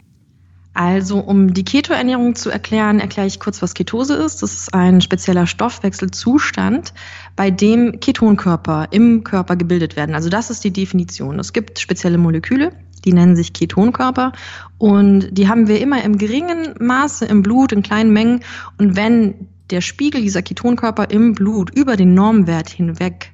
Also, 0.74 1.20
um 1.20 1.54
die 1.54 1.66
Ketoernährung 1.66 2.36
zu 2.36 2.50
erklären, 2.52 3.00
erkläre 3.00 3.28
ich 3.28 3.40
kurz, 3.40 3.62
was 3.62 3.74
Ketose 3.74 4.14
ist. 4.14 4.42
Das 4.44 4.54
ist 4.54 4.74
ein 4.74 5.02
spezieller 5.02 5.46
Stoffwechselzustand, 5.48 6.94
bei 7.36 7.52
dem 7.52 8.00
Ketonkörper 8.00 8.88
im 8.92 9.24
Körper 9.24 9.56
gebildet 9.56 9.96
werden. 9.96 10.16
Also, 10.16 10.30
das 10.30 10.50
ist 10.50 10.64
die 10.64 10.72
Definition. 10.72 11.40
Es 11.40 11.54
gibt 11.54 11.80
spezielle 11.80 12.18
Moleküle, 12.18 12.72
die 13.04 13.14
nennen 13.14 13.36
sich 13.36 13.52
Ketonkörper 13.54 14.32
und 14.78 15.30
die 15.32 15.48
haben 15.48 15.68
wir 15.68 15.82
immer 15.82 16.04
im 16.04 16.18
geringen 16.18 16.76
Maße 16.80 17.26
im 17.26 17.42
Blut, 17.42 17.72
in 17.72 17.82
kleinen 17.82 18.14
Mengen. 18.14 18.42
Und 18.78 18.96
wenn 18.96 19.48
der 19.72 19.82
Spiegel 19.82 20.22
dieser 20.22 20.42
Ketonkörper 20.42 21.10
im 21.10 21.34
Blut 21.34 21.72
über 21.76 21.98
den 21.98 22.14
Normwert 22.14 22.70
hinweg 22.70 23.32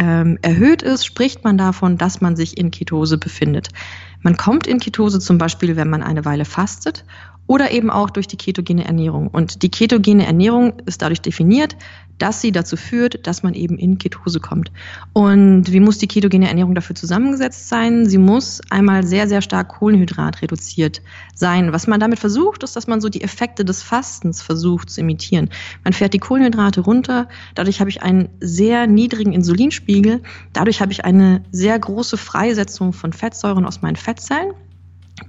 ähm, 0.00 0.38
erhöht 0.40 0.80
ist, 0.80 1.04
spricht 1.04 1.44
man 1.44 1.58
davon, 1.58 1.98
dass 1.98 2.22
man 2.22 2.34
sich 2.34 2.56
in 2.56 2.70
Ketose 2.70 3.18
befindet. 3.18 3.68
Man 4.22 4.34
kommt 4.38 4.66
in 4.66 4.80
Ketose 4.80 5.20
zum 5.20 5.36
Beispiel, 5.36 5.76
wenn 5.76 5.90
man 5.90 6.02
eine 6.02 6.24
Weile 6.24 6.46
fastet 6.46 7.04
oder 7.50 7.72
eben 7.72 7.90
auch 7.90 8.10
durch 8.10 8.28
die 8.28 8.36
ketogene 8.36 8.84
Ernährung. 8.84 9.26
Und 9.26 9.64
die 9.64 9.70
ketogene 9.70 10.24
Ernährung 10.24 10.74
ist 10.86 11.02
dadurch 11.02 11.20
definiert, 11.20 11.76
dass 12.18 12.40
sie 12.40 12.52
dazu 12.52 12.76
führt, 12.76 13.26
dass 13.26 13.42
man 13.42 13.54
eben 13.54 13.76
in 13.76 13.98
Ketose 13.98 14.38
kommt. 14.38 14.70
Und 15.14 15.72
wie 15.72 15.80
muss 15.80 15.98
die 15.98 16.06
ketogene 16.06 16.46
Ernährung 16.46 16.76
dafür 16.76 16.94
zusammengesetzt 16.94 17.68
sein? 17.68 18.08
Sie 18.08 18.18
muss 18.18 18.60
einmal 18.70 19.04
sehr, 19.04 19.26
sehr 19.26 19.42
stark 19.42 19.66
Kohlenhydrat 19.66 20.42
reduziert 20.42 21.02
sein. 21.34 21.72
Was 21.72 21.88
man 21.88 21.98
damit 21.98 22.20
versucht, 22.20 22.62
ist, 22.62 22.76
dass 22.76 22.86
man 22.86 23.00
so 23.00 23.08
die 23.08 23.22
Effekte 23.22 23.64
des 23.64 23.82
Fastens 23.82 24.42
versucht 24.42 24.88
zu 24.88 25.00
imitieren. 25.00 25.50
Man 25.82 25.92
fährt 25.92 26.14
die 26.14 26.20
Kohlenhydrate 26.20 26.82
runter, 26.82 27.26
dadurch 27.56 27.80
habe 27.80 27.90
ich 27.90 28.00
einen 28.00 28.28
sehr 28.38 28.86
niedrigen 28.86 29.32
Insulinspiegel, 29.32 30.22
dadurch 30.52 30.80
habe 30.80 30.92
ich 30.92 31.04
eine 31.04 31.42
sehr 31.50 31.76
große 31.76 32.16
Freisetzung 32.16 32.92
von 32.92 33.12
Fettsäuren 33.12 33.66
aus 33.66 33.82
meinen 33.82 33.96
Fettzellen. 33.96 34.52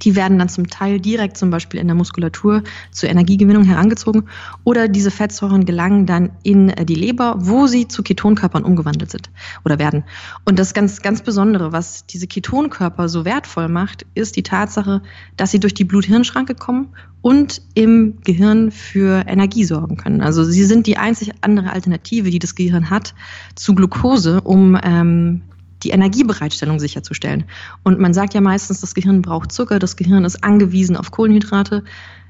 Die 0.02 0.16
werden 0.16 0.40
dann 0.40 0.50
zum 0.50 0.68
Teil 0.68 1.00
direkt 1.00 1.38
zum 1.38 1.50
Beispiel 1.50 1.80
in 1.80 1.88
der 1.88 1.96
Muskulatur 1.96 2.64
zur 2.92 3.10
Energiegewinnung 3.10 3.64
herangezogen 3.64 4.28
oder 4.64 4.88
diese 4.88 5.12
Fettsäuren 5.12 5.66
gelangen 5.66 6.06
dann 6.06 6.32
in 6.44 6.70
äh, 6.70 6.86
die 6.86 6.96
Leber, 6.96 7.36
wo 7.40 7.68
sie 7.68 7.88
zu 7.88 8.04
Ketonkörpern 8.04 8.64
umgewandelt 8.64 9.12
sind 9.12 9.30
oder 9.66 9.80
werden. 9.80 10.04
Und 10.46 10.60
das 10.60 10.74
ganz, 10.74 11.02
ganz 11.02 11.22
Besondere, 11.22 11.72
was 11.72 12.06
diese 12.06 12.28
Ketonkörper 12.28 13.10
so 13.10 13.26
wertvoll 13.26 13.68
macht, 13.68 14.06
ist 14.16 14.36
die 14.36 14.44
Tatsache, 14.44 15.02
dass 15.38 15.52
sie 15.52 15.60
durch 15.60 15.74
die 15.74 15.86
Blut-Hirn-Schranke 15.86 16.56
kommen 16.56 16.90
und 17.22 17.62
im 17.76 18.18
Gehirn 18.24 18.72
für 18.72 19.26
Energie 19.28 19.64
sorgen 19.64 19.98
können. 19.98 20.22
Also 20.22 20.44
sie 20.44 20.66
sind 20.66 20.88
die 20.88 20.98
einzig 20.98 21.32
andere 21.42 21.72
Alternative, 21.72 22.30
die 22.30 22.40
das 22.40 22.56
Gehirn 22.56 22.90
hat 22.90 23.14
zu 23.56 23.76
Glucose, 23.76 24.42
um 24.42 24.78
ähm, 24.84 25.42
die 25.84 25.90
Energiebereitstellung 25.90 26.80
sicherzustellen. 26.80 27.46
Und 27.84 28.00
man 28.00 28.14
sagt 28.14 28.34
ja 28.34 28.42
meistens, 28.42 28.82
das 28.82 28.94
Gehirn 28.94 29.22
braucht 29.22 29.52
Zucker, 29.52 29.80
das 29.80 29.96
Gehirn 29.96 30.26
ist 30.26 30.44
angewiesen 30.44 30.96
auf 30.96 31.12
Kohlenhydrate. 31.12 31.84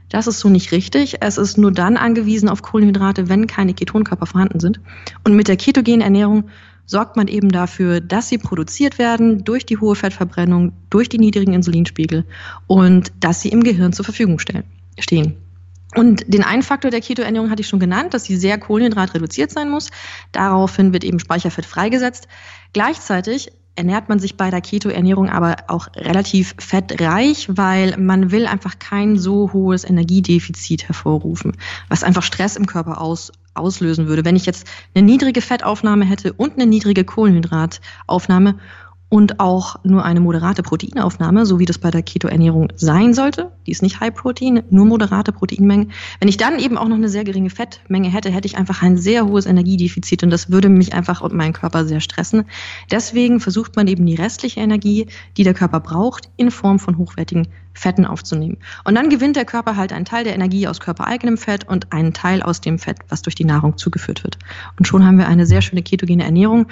Das 0.10 0.28
ist 0.28 0.40
so 0.40 0.50
nicht 0.50 0.72
richtig. 0.72 1.18
Es 1.22 1.38
ist 1.38 1.58
nur 1.58 1.72
dann 1.72 1.96
angewiesen 1.96 2.50
auf 2.50 2.62
Kohlenhydrate, 2.62 3.30
wenn 3.30 3.48
keine 3.48 3.74
Ketonkörper 3.74 4.26
vorhanden 4.26 4.60
sind. 4.60 4.80
Und 5.24 5.36
mit 5.36 5.48
der 5.48 5.56
ketogenen 5.56 6.02
Ernährung 6.02 6.50
sorgt 6.86 7.16
man 7.16 7.28
eben 7.28 7.50
dafür, 7.50 8.02
dass 8.02 8.28
sie 8.28 8.38
produziert 8.38 8.98
werden 8.98 9.46
durch 9.46 9.66
die 9.66 9.78
hohe 9.78 9.96
Fettverbrennung, 9.96 10.74
durch 10.90 11.08
die 11.08 11.20
niedrigen 11.20 11.54
Insulinspiegel 11.54 12.26
und 12.68 13.14
dass 13.22 13.42
sie 13.42 13.50
im 13.50 13.64
Gehirn 13.64 13.94
zur 13.94 14.04
Verfügung 14.04 14.40
stehen. 14.40 15.38
Und 15.96 16.34
den 16.34 16.44
einen 16.44 16.64
Faktor 16.64 16.90
der 16.90 17.02
Ketoernährung 17.02 17.50
hatte 17.50 17.62
ich 17.62 17.68
schon 17.68 17.80
genannt, 17.80 18.14
dass 18.14 18.24
sie 18.24 18.38
sehr 18.38 18.58
kohlenhydratreduziert 18.58 19.52
sein 19.52 19.70
muss. 19.70 19.90
Daraufhin 20.32 20.94
wird 20.94 21.04
eben 21.04 21.20
Speicherfett 21.20 21.66
freigesetzt. 21.66 22.28
Gleichzeitig 22.74 23.52
ernährt 23.76 24.10
man 24.10 24.20
sich 24.20 24.38
bei 24.38 24.50
der 24.50 24.62
Keto-Ernährung 24.62 25.30
aber 25.30 25.56
auch 25.68 25.88
relativ 25.96 26.56
fettreich, 26.60 27.48
weil 27.50 27.98
man 27.98 28.32
will 28.32 28.46
einfach 28.46 28.80
kein 28.80 29.18
so 29.18 29.54
hohes 29.54 29.84
Energiedefizit 29.84 30.88
hervorrufen, 30.88 31.54
was 31.90 32.04
einfach 32.04 32.24
Stress 32.24 32.58
im 32.58 32.66
Körper 32.66 33.00
aus, 33.00 33.32
auslösen 33.54 34.08
würde. 34.08 34.26
Wenn 34.26 34.36
ich 34.36 34.46
jetzt 34.46 34.68
eine 34.94 35.06
niedrige 35.06 35.42
Fettaufnahme 35.42 36.06
hätte 36.06 36.34
und 36.34 36.54
eine 36.54 36.66
niedrige 36.66 37.06
Kohlenhydrataufnahme 37.06 38.60
und 39.12 39.42
auch 39.42 39.76
nur 39.84 40.06
eine 40.06 40.22
moderate 40.22 40.64
Proteinaufnahme, 40.64 41.46
so 41.46 41.60
wie 41.60 41.66
das 41.66 41.78
bei 41.78 41.92
der 41.92 42.02
Keto-Ernährung 42.02 42.70
sein 42.78 43.14
sollte. 43.14 43.52
Die 43.68 43.72
ist 43.72 43.84
nicht 43.84 44.00
High 44.00 44.14
Protein, 44.14 44.64
nur 44.70 44.86
moderate 44.86 45.34
Proteinmengen. 45.34 45.92
Wenn 46.22 46.30
ich 46.30 46.38
dann 46.38 46.60
eben 46.60 46.78
auch 46.78 46.88
noch 46.88 46.96
eine 46.96 47.10
sehr 47.10 47.26
geringe 47.26 47.50
Fettmenge 47.50 48.08
hätte, 48.08 48.32
hätte 48.32 48.46
ich 48.46 48.58
einfach 48.58 48.82
ein 48.82 48.96
sehr 48.96 49.28
hohes 49.28 49.46
Energiedefizit 49.46 50.24
und 50.24 50.30
das 50.30 50.50
würde 50.50 50.70
mich 50.70 50.94
einfach 50.94 51.20
und 51.20 51.34
meinen 51.34 51.52
Körper 51.52 51.84
sehr 51.84 52.00
stressen. 52.00 52.46
Deswegen 52.90 53.42
versucht 53.42 53.76
man 53.76 53.86
eben 53.88 54.06
die 54.06 54.16
restliche 54.16 54.62
Energie, 54.62 55.08
die 55.36 55.44
der 55.44 55.54
Körper 55.54 55.82
braucht, 55.82 56.30
in 56.38 56.50
Form 56.50 56.80
von 56.80 56.98
hochwertigen 56.98 57.50
Fetten 57.74 58.06
aufzunehmen. 58.06 58.60
Und 58.86 58.96
dann 58.96 59.10
gewinnt 59.10 59.36
der 59.36 59.46
Körper 59.46 59.76
halt 59.76 59.92
einen 59.92 60.06
Teil 60.06 60.24
der 60.24 60.36
Energie 60.36 60.70
aus 60.70 60.80
körpereigenem 60.80 61.38
Fett 61.38 61.68
und 61.68 61.92
einen 61.92 62.14
Teil 62.14 62.42
aus 62.42 62.62
dem 62.62 62.80
Fett, 62.80 63.00
was 63.10 63.24
durch 63.24 63.36
die 63.36 63.46
Nahrung 63.46 63.78
zugeführt 63.78 64.24
wird. 64.24 64.38
Und 64.78 64.88
schon 64.88 65.06
haben 65.06 65.18
wir 65.18 65.28
eine 65.28 65.46
sehr 65.46 65.62
schöne 65.62 65.84
ketogene 65.84 66.24
Ernährung, 66.24 66.68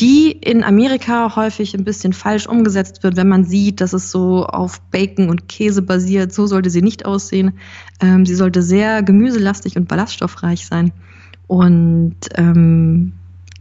die 0.00 0.30
in 0.30 0.62
Amerika 0.62 1.36
häufig 1.36 1.74
ein 1.74 1.84
bisschen 1.84 2.12
falsch 2.12 2.46
umgesetzt 2.46 3.02
wird, 3.02 3.16
wenn 3.16 3.28
man 3.28 3.44
sieht, 3.44 3.80
dass 3.80 3.94
es 3.94 4.10
so 4.10 4.44
auf 4.44 4.80
Bacon 4.90 5.30
und 5.30 5.48
Käse 5.48 5.80
basiert. 5.80 6.32
So 6.34 6.46
sollte 6.46 6.68
sie 6.68 6.82
nicht 6.82 7.06
aussehen. 7.06 7.58
Ähm, 8.00 8.26
sie 8.26 8.34
sollte 8.34 8.62
sehr 8.62 9.02
gemüselastig 9.02 9.76
und 9.76 9.88
ballaststoffreich 9.88 10.66
sein. 10.66 10.92
Und 11.46 12.16
ähm, 12.34 13.12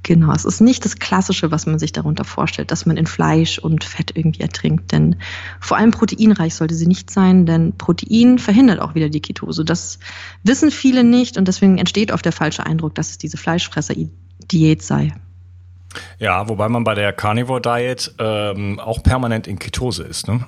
genau, 0.03 0.33
es 0.33 0.43
ist 0.43 0.59
nicht 0.59 0.83
das 0.83 0.97
Klassische, 0.97 1.51
was 1.51 1.67
man 1.67 1.79
sich 1.79 1.93
darunter 1.93 2.25
vorstellt, 2.25 2.69
dass 2.69 2.85
man 2.85 2.97
in 2.97 3.07
Fleisch 3.07 3.57
und 3.57 3.85
Fett 3.85 4.11
irgendwie 4.13 4.41
ertrinkt. 4.41 4.91
Denn 4.91 5.15
vor 5.61 5.77
allem 5.77 5.91
proteinreich 5.91 6.55
sollte 6.55 6.75
sie 6.75 6.87
nicht 6.87 7.11
sein, 7.11 7.45
denn 7.45 7.77
Protein 7.77 8.39
verhindert 8.39 8.79
auch 8.79 8.93
wieder 8.93 9.07
die 9.07 9.21
Ketose. 9.21 9.63
Das 9.63 9.99
wissen 10.43 10.69
viele 10.69 11.05
nicht 11.05 11.37
und 11.37 11.47
deswegen 11.47 11.77
entsteht 11.77 12.11
oft 12.11 12.25
der 12.25 12.33
falsche 12.33 12.65
Eindruck, 12.65 12.93
dass 12.95 13.11
es 13.11 13.17
diese 13.19 13.37
Fleischfresser-Diät 13.37 14.81
sei. 14.81 15.13
Ja, 16.19 16.47
wobei 16.49 16.69
man 16.69 16.83
bei 16.83 16.95
der 16.95 17.13
Carnivore 17.13 17.61
Diet 17.61 18.13
ähm, 18.19 18.79
auch 18.79 19.03
permanent 19.03 19.47
in 19.47 19.59
Ketose 19.59 20.03
ist. 20.03 20.27
Ne? 20.27 20.45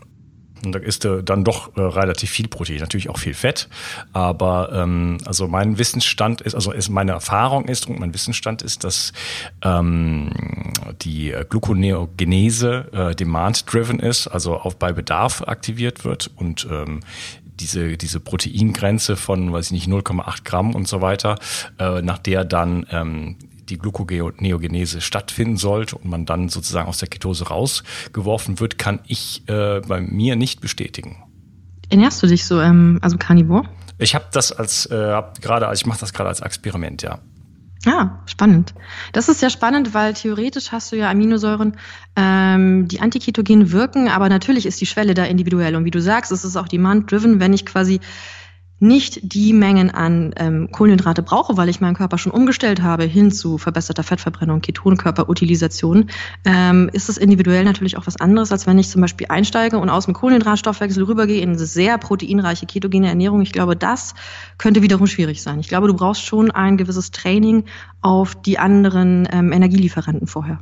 Und 0.66 0.74
da 0.74 0.80
ist 0.80 1.06
dann 1.06 1.44
doch 1.44 1.76
äh, 1.78 1.82
relativ 1.82 2.32
viel 2.32 2.48
Protein, 2.48 2.80
natürlich 2.80 3.10
auch 3.10 3.18
viel 3.18 3.34
Fett. 3.34 3.70
Aber 4.14 4.72
ähm, 4.74 5.18
also 5.26 5.48
mein 5.48 5.78
Wissensstand 5.78 6.42
ist, 6.42 6.56
also 6.56 6.72
ist 6.72 6.90
meine 6.90 7.12
Erfahrung 7.12 7.66
ist 7.66 7.88
und 7.88 8.00
mein 8.00 8.14
Wissensstand 8.14 8.62
ist, 8.62 8.84
dass 8.84 9.14
ähm, 9.64 10.32
die 11.02 11.34
Gluconeogenese 11.50 12.92
äh, 12.92 13.16
demand-driven 13.16 14.00
ist, 14.00 14.28
also 14.28 14.56
auch 14.56 14.74
bei 14.74 14.94
Bedarf 14.94 15.44
aktiviert 15.44 16.06
wird 16.06 16.32
und 16.36 16.68
ähm, 16.72 17.02
diese, 17.60 17.98
diese 17.98 18.20
Proteingrenze 18.20 19.16
von, 19.16 19.52
weiß 19.52 19.68
ich 19.68 19.72
nicht, 19.72 19.88
0,8 19.88 20.44
Gramm 20.44 20.76
und 20.76 20.88
so 20.88 21.02
weiter, 21.02 21.38
äh, 21.80 22.02
nach 22.02 22.20
der 22.20 22.46
dann 22.46 22.86
ähm, 22.92 23.36
die 23.70 23.78
Gluconeogenese 23.78 25.02
stattfinden 25.02 25.58
sollte 25.58 25.98
und 25.98 26.06
man 26.06 26.26
dann 26.26 26.50
sozusagen 26.50 26.88
aus 26.88 26.98
der 26.98 27.08
Ketose 27.08 27.48
rausgeworfen 27.48 28.60
wird, 28.60 28.78
kann 28.78 29.00
ich 29.08 29.44
äh, 29.48 29.82
bei 29.82 30.02
mir 30.02 30.36
nicht 30.36 30.62
bestätigen. 30.62 31.24
Ernährst 31.90 32.22
du 32.22 32.28
dich 32.28 32.46
so, 32.46 32.60
ähm, 32.60 33.00
also 33.02 33.18
Carnivore? 33.18 33.64
Ich 33.98 34.14
habe 34.16 34.26
das 34.32 34.52
als 34.52 34.86
äh, 34.88 35.22
gerade, 35.42 35.70
ich 35.74 35.86
mache 35.86 36.00
das 36.00 36.14
gerade 36.14 36.30
als 36.30 36.42
Experiment, 36.42 37.02
ja. 37.02 37.20
Ah, 37.86 38.20
spannend. 38.26 38.74
Das 39.14 39.30
ist 39.30 39.40
sehr 39.40 39.50
spannend, 39.50 39.94
weil 39.94 40.14
theoretisch 40.14 40.72
hast 40.72 40.92
du 40.92 40.98
ja 40.98 41.10
Aminosäuren, 41.10 41.78
ähm, 42.16 42.88
die 42.88 43.00
antiketogen 43.00 43.72
wirken, 43.72 44.10
aber 44.10 44.30
natürlich 44.30 44.66
ist 44.66 44.82
die 44.82 44.86
Schwelle 44.86 45.14
da 45.14 45.24
individuell. 45.24 45.76
Und 45.76 45.86
wie 45.86 45.92
du 45.92 46.02
sagst, 46.02 46.32
es 46.32 46.44
ist 46.44 46.58
auch 46.58 46.68
demand-driven, 46.68 47.40
wenn 47.40 47.54
ich 47.54 47.66
quasi 47.66 48.02
nicht 48.80 49.20
die 49.24 49.54
Mengen 49.54 49.90
an 49.90 50.34
ähm, 50.38 50.70
Kohlenhydrate 50.72 51.24
brauche, 51.24 51.58
weil 51.58 51.70
ich 51.70 51.82
meinen 51.82 51.96
Körper 51.96 52.18
schon 52.18 52.32
umgestellt 52.32 52.82
habe 52.82 53.04
hin 53.04 53.32
zu 53.32 53.58
verbesserter 53.58 54.04
Fettverbrennung, 54.04 54.62
Ketonkörperutilisation, 54.62 56.10
ähm, 56.46 56.90
ist 56.94 57.10
es 57.10 57.18
individuell 57.18 57.64
natürlich 57.64 57.98
auch 57.98 58.06
was 58.06 58.18
anderes, 58.18 58.52
als 58.52 58.68
wenn 58.68 58.78
ich 58.78 58.90
zum 58.90 59.02
Beispiel 59.02 59.28
einsteige 59.30 59.80
und 59.80 59.90
aus 59.90 60.06
dem 60.06 60.14
Kohlenhydratstoffwechsel 60.14 61.04
rübergehe 61.04 61.42
in 61.42 61.50
eine 61.50 61.60
sehr 61.60 61.98
proteinreiche 61.98 62.68
ketogene 62.68 63.08
Ernährung. 63.08 63.42
Ich 63.42 63.52
glaube, 63.52 63.76
das 63.76 64.14
könnte 64.58 64.82
wiederum 64.84 65.08
schwierig 65.08 65.42
sein. 65.42 65.60
Ich 65.60 65.70
glaube, 65.70 65.88
du 65.88 65.96
brauchst 65.96 66.24
schon 66.24 66.52
ein 66.52 66.78
gewisses 66.78 67.12
Training 67.12 67.66
auf 68.02 68.36
die 68.36 68.60
anderen 68.60 69.28
ähm, 69.32 69.52
Energielieferanten 69.52 70.28
vorher. 70.28 70.60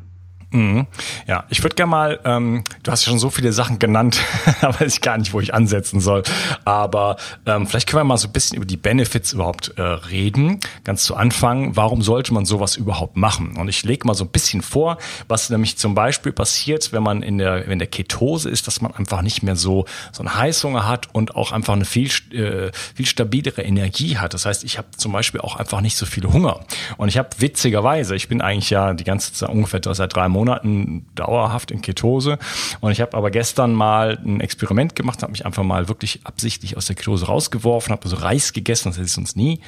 Mhm. 0.55 0.87
Ja, 1.27 1.43
ich 1.49 1.61
würde 1.63 1.75
gerne 1.75 1.89
mal, 1.89 2.19
ähm, 2.23 2.63
du 2.83 2.91
hast 2.91 3.05
ja 3.05 3.09
schon 3.09 3.19
so 3.19 3.29
viele 3.29 3.51
Sachen 3.51 3.77
genannt, 3.77 4.21
da 4.61 4.79
weiß 4.79 4.95
ich 4.95 5.01
gar 5.01 5.17
nicht, 5.17 5.33
wo 5.33 5.41
ich 5.41 5.53
ansetzen 5.53 5.99
soll. 5.99 6.23
Aber 6.63 7.17
ähm, 7.45 7.67
vielleicht 7.67 7.89
können 7.89 7.99
wir 7.99 8.05
mal 8.05 8.17
so 8.17 8.29
ein 8.29 8.31
bisschen 8.31 8.55
über 8.55 8.65
die 8.65 8.77
Benefits 8.77 9.33
überhaupt 9.33 9.73
äh, 9.75 9.81
reden. 9.81 10.61
Ganz 10.85 11.03
zu 11.03 11.15
Anfang, 11.15 11.75
warum 11.75 12.01
sollte 12.01 12.33
man 12.33 12.45
sowas 12.45 12.77
überhaupt 12.77 13.17
machen? 13.17 13.57
Und 13.57 13.67
ich 13.67 13.83
lege 13.83 14.07
mal 14.07 14.13
so 14.13 14.23
ein 14.23 14.29
bisschen 14.29 14.61
vor, 14.61 14.97
was 15.27 15.49
nämlich 15.49 15.77
zum 15.77 15.93
Beispiel 15.93 16.31
passiert, 16.31 16.93
wenn 16.93 17.03
man 17.03 17.21
in 17.21 17.37
der, 17.37 17.67
wenn 17.67 17.79
der 17.79 17.89
Ketose 17.89 18.49
ist, 18.49 18.65
dass 18.67 18.79
man 18.79 18.93
einfach 18.95 19.21
nicht 19.21 19.43
mehr 19.43 19.57
so, 19.57 19.85
so 20.13 20.23
einen 20.23 20.35
Heißhunger 20.35 20.87
hat 20.87 21.13
und 21.13 21.35
auch 21.35 21.51
einfach 21.51 21.73
eine 21.73 21.85
viel, 21.85 22.09
äh, 22.31 22.71
viel 22.95 23.05
stabilere 23.05 23.61
Energie 23.61 24.17
hat. 24.17 24.33
Das 24.33 24.45
heißt, 24.45 24.63
ich 24.63 24.77
habe 24.77 24.87
zum 24.95 25.11
Beispiel 25.11 25.41
auch 25.41 25.57
einfach 25.57 25.81
nicht 25.81 25.97
so 25.97 26.05
viel 26.05 26.23
Hunger. 26.23 26.61
Und 26.95 27.09
ich 27.09 27.17
habe 27.17 27.29
witzigerweise, 27.39 28.15
ich 28.15 28.29
bin 28.29 28.39
eigentlich 28.39 28.69
ja 28.69 28.93
die 28.93 29.03
ganze 29.03 29.33
Zeit 29.33 29.49
ungefähr 29.49 29.81
seit 29.83 30.15
drei 30.15 30.29
Monaten 30.29 30.44
Monaten 30.45 31.05
dauerhaft 31.15 31.71
in 31.71 31.81
Ketose. 31.81 32.37
Und 32.79 32.91
ich 32.91 33.01
habe 33.01 33.17
aber 33.17 33.31
gestern 33.31 33.73
mal 33.73 34.19
ein 34.23 34.39
Experiment 34.39 34.95
gemacht, 34.95 35.21
habe 35.21 35.31
mich 35.31 35.45
einfach 35.45 35.63
mal 35.63 35.87
wirklich 35.87 36.21
absichtlich 36.23 36.77
aus 36.77 36.85
der 36.85 36.95
Ketose 36.95 37.25
rausgeworfen, 37.25 37.91
habe 37.91 38.07
so 38.07 38.15
Reis 38.15 38.53
gegessen, 38.53 38.89
das 38.89 38.97
hätte 38.97 39.07
ich 39.07 39.13
sonst 39.13 39.35
nie. 39.35 39.59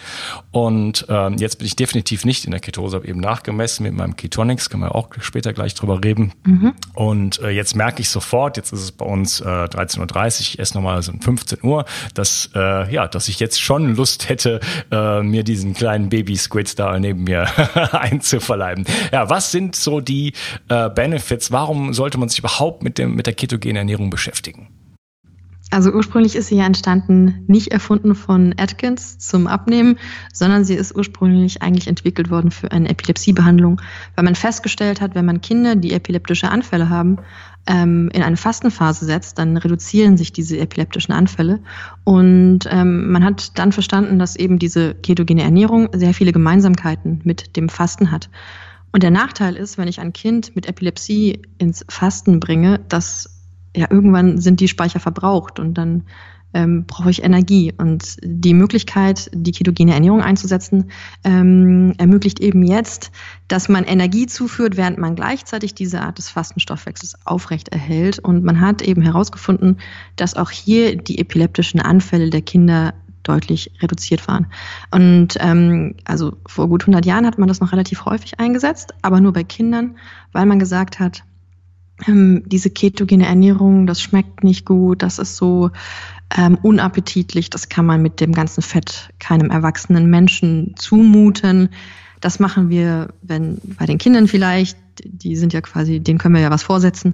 Und 0.52 1.06
ähm, 1.10 1.38
jetzt 1.38 1.58
bin 1.58 1.68
ich 1.68 1.76
definitiv 1.76 2.26
nicht 2.26 2.46
in 2.46 2.52
der 2.52 2.60
Ketose, 2.60 2.98
habe 2.98 3.08
eben 3.08 3.20
nachgemessen 3.20 3.84
mit 3.84 3.94
meinem 3.94 4.16
Ketonics, 4.16 4.70
können 4.70 4.84
wir 4.84 4.96
auch 4.96 5.10
später 5.20 5.54
gleich 5.54 5.74
drüber 5.74 6.04
reden. 6.04 6.34
Mhm. 6.46 6.74
Und 6.94 7.40
äh, 7.40 7.50
jetzt 7.50 7.76
merke 7.76 8.02
ich 8.02 8.10
sofort, 8.10 8.58
jetzt 8.58 8.72
ist 8.72 8.82
es 8.82 8.92
bei 8.92 9.06
uns 9.06 9.42
äh, 9.42 9.46
13.30 9.46 10.00
Uhr, 10.00 10.28
ich 10.40 10.60
esse 10.60 10.76
nochmal 10.76 11.02
so 11.02 11.12
um 11.12 11.22
15 11.22 11.60
Uhr, 11.64 11.86
dass, 12.14 12.50
äh, 12.56 12.94
ja, 12.94 13.08
dass 13.08 13.28
ich 13.28 13.40
jetzt 13.40 13.60
schon 13.60 13.96
Lust 13.96 14.30
hätte, 14.30 14.60
äh, 14.92 15.22
mir 15.22 15.44
diesen 15.44 15.74
kleinen 15.74 16.10
Baby-Squid 16.10 16.78
da 16.78 17.00
neben 17.00 17.24
mir 17.24 17.48
einzuverleiben. 17.94 18.86
Ja, 19.12 19.30
was 19.30 19.52
sind 19.52 19.76
so 19.76 20.02
die 20.02 20.34
äh, 20.70 20.90
Benefits. 20.90 21.52
Warum 21.52 21.94
sollte 21.94 22.18
man 22.18 22.30
sich 22.30 22.40
überhaupt 22.40 22.84
mit, 22.84 22.98
dem, 22.98 23.16
mit 23.16 23.26
der 23.26 23.34
ketogenen 23.34 23.78
Ernährung 23.78 24.10
beschäftigen? 24.10 24.70
Also 25.70 25.92
ursprünglich 25.92 26.38
ist 26.38 26.48
sie 26.48 26.56
ja 26.56 26.66
entstanden, 26.66 27.44
nicht 27.48 27.74
erfunden 27.74 28.16
von 28.16 28.56
Atkins 28.58 29.18
zum 29.18 29.48
Abnehmen, 29.48 29.98
sondern 30.32 30.64
sie 30.64 30.76
ist 30.76 30.96
ursprünglich 30.96 31.62
eigentlich 31.62 31.90
entwickelt 31.90 32.30
worden 32.30 32.52
für 32.52 32.72
eine 32.72 32.88
Epilepsiebehandlung, 32.88 33.82
weil 34.16 34.24
man 34.24 34.36
festgestellt 34.36 35.02
hat, 35.02 35.14
wenn 35.14 35.26
man 35.26 35.42
Kinder, 35.42 35.76
die 35.76 35.92
epileptische 35.92 36.50
Anfälle 36.50 36.90
haben, 36.90 37.18
ähm, 37.68 38.10
in 38.14 38.24
eine 38.24 38.38
Fastenphase 38.38 39.04
setzt, 39.04 39.40
dann 39.40 39.58
reduzieren 39.58 40.16
sich 40.16 40.32
diese 40.32 40.58
epileptischen 40.58 41.14
Anfälle. 41.14 41.60
Und 42.06 42.60
ähm, 42.70 43.12
man 43.12 43.26
hat 43.26 43.60
dann 43.60 43.74
verstanden, 43.74 44.20
dass 44.20 44.38
eben 44.38 44.60
diese 44.60 44.96
ketogene 44.96 45.44
Ernährung 45.44 45.90
sehr 45.94 46.14
viele 46.14 46.32
Gemeinsamkeiten 46.32 47.20
mit 47.26 47.58
dem 47.58 47.68
Fasten 47.68 48.10
hat. 48.10 48.30
Und 48.98 49.04
der 49.04 49.12
Nachteil 49.12 49.56
ist, 49.58 49.78
wenn 49.78 49.88
ich 49.88 50.00
ein 50.00 50.12
Kind 50.12 50.56
mit 50.56 50.66
Epilepsie 50.66 51.44
ins 51.60 51.86
Fasten 51.88 52.40
bringe, 52.40 52.80
dass 52.90 53.30
ja 53.76 53.86
irgendwann 53.92 54.40
sind 54.40 54.60
die 54.60 54.68
Speicher 54.68 55.00
verbraucht 55.00 55.60
und 55.60 55.76
dann 55.76 56.06
ähm, 56.56 56.86
brauche 56.88 57.12
ich 57.12 57.24
Energie. 57.24 57.72
Und 57.78 58.18
die 58.24 58.56
Möglichkeit, 58.56 59.30
die 59.36 59.52
ketogene 59.52 59.94
Ernährung 59.94 60.24
einzusetzen, 60.24 60.90
ähm, 61.24 61.94
ermöglicht 62.00 62.40
eben 62.40 62.64
jetzt, 62.64 63.12
dass 63.48 63.70
man 63.70 63.84
Energie 63.84 64.26
zuführt, 64.26 64.78
während 64.78 64.98
man 64.98 65.16
gleichzeitig 65.16 65.76
diese 65.76 66.02
Art 66.02 66.18
des 66.18 66.32
Fastenstoffwechsels 66.32 67.24
aufrecht 67.24 67.70
erhält. 67.70 68.18
Und 68.18 68.44
man 68.44 68.62
hat 68.62 68.82
eben 68.82 69.04
herausgefunden, 69.04 69.78
dass 70.16 70.34
auch 70.34 70.50
hier 70.50 70.98
die 70.98 71.20
epileptischen 71.20 71.80
Anfälle 71.80 72.32
der 72.32 72.42
Kinder 72.42 72.96
deutlich 73.28 73.72
reduziert 73.82 74.28
waren. 74.28 74.48
Und 74.92 75.38
ähm, 75.40 75.96
also 76.06 76.38
vor 76.48 76.68
gut 76.68 76.84
100 76.84 77.06
Jahren 77.06 77.26
hat 77.26 77.38
man 77.38 77.48
das 77.48 77.60
noch 77.60 77.72
relativ 77.72 78.06
häufig 78.06 78.40
eingesetzt, 78.40 78.94
aber 79.02 79.22
nur 79.22 79.34
bei 79.34 79.44
Kindern, 79.44 79.98
weil 80.32 80.46
man 80.46 80.60
gesagt 80.60 81.00
hat, 81.00 81.24
ähm, 82.06 82.44
diese 82.46 82.70
ketogene 82.70 83.26
Ernährung, 83.26 83.88
das 83.88 84.02
schmeckt 84.02 84.44
nicht 84.44 84.66
gut, 84.66 85.02
das 85.02 85.20
ist 85.20 85.38
so 85.38 85.72
ähm, 86.36 86.58
unappetitlich, 86.62 87.50
das 87.50 87.70
kann 87.70 87.86
man 87.86 88.02
mit 88.02 88.20
dem 88.20 88.34
ganzen 88.34 88.62
Fett 88.62 89.10
keinem 89.20 89.50
erwachsenen 89.50 90.10
Menschen 90.10 90.76
zumuten. 90.76 91.70
Das 92.20 92.40
machen 92.40 92.70
wir, 92.70 93.14
wenn 93.22 93.60
bei 93.80 93.86
den 93.86 93.98
Kindern 93.98 94.28
vielleicht, 94.28 94.78
die 95.04 95.36
sind 95.36 95.54
ja 95.54 95.62
quasi, 95.62 96.00
denen 96.00 96.18
können 96.20 96.36
wir 96.36 96.42
ja 96.42 96.52
was 96.52 96.64
vorsetzen. 96.64 97.14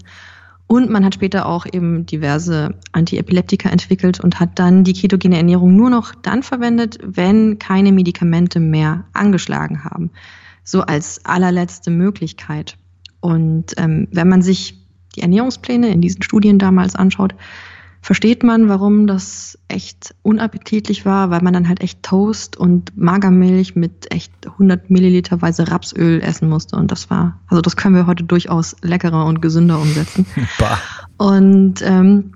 Und 0.73 0.89
man 0.89 1.05
hat 1.05 1.13
später 1.13 1.45
auch 1.45 1.67
eben 1.71 2.07
diverse 2.07 2.73
Antiepileptika 2.93 3.69
entwickelt 3.69 4.19
und 4.19 4.39
hat 4.39 4.57
dann 4.57 4.83
die 4.83 4.93
ketogene 4.93 5.37
Ernährung 5.37 5.75
nur 5.75 5.91
noch 5.91 6.15
dann 6.15 6.41
verwendet, 6.41 6.97
wenn 7.03 7.59
keine 7.59 7.91
Medikamente 7.91 8.59
mehr 8.59 9.05
angeschlagen 9.13 9.83
haben. 9.83 10.09
So 10.63 10.81
als 10.81 11.23
allerletzte 11.25 11.91
Möglichkeit. 11.91 12.75
Und 13.19 13.75
ähm, 13.77 14.07
wenn 14.09 14.27
man 14.27 14.41
sich 14.41 14.83
die 15.15 15.21
Ernährungspläne 15.21 15.89
in 15.89 16.01
diesen 16.01 16.23
Studien 16.23 16.57
damals 16.57 16.95
anschaut, 16.95 17.35
versteht 18.03 18.43
man, 18.43 18.67
warum 18.67 19.07
das 19.07 19.57
echt 19.69 20.13
unappetitlich 20.23 21.05
war, 21.05 21.29
weil 21.29 21.41
man 21.41 21.53
dann 21.53 21.69
halt 21.69 21.79
echt 21.79 22.03
Toast 22.03 22.57
und 22.57 22.95
Magermilch 22.97 23.77
mit 23.77 24.11
echt 24.11 24.31
100 24.45 24.89
Milliliter 24.89 25.41
Weise 25.41 25.71
Rapsöl 25.71 26.21
essen 26.21 26.49
musste. 26.49 26.75
Und 26.75 26.91
das 26.91 27.09
war, 27.09 27.39
also 27.47 27.61
das 27.61 27.77
können 27.77 27.95
wir 27.95 28.05
heute 28.05 28.25
durchaus 28.25 28.75
leckerer 28.81 29.25
und 29.25 29.41
gesünder 29.41 29.79
umsetzen. 29.79 30.25
Bah. 30.59 30.77
Und 31.17 31.81
ähm, 31.81 32.33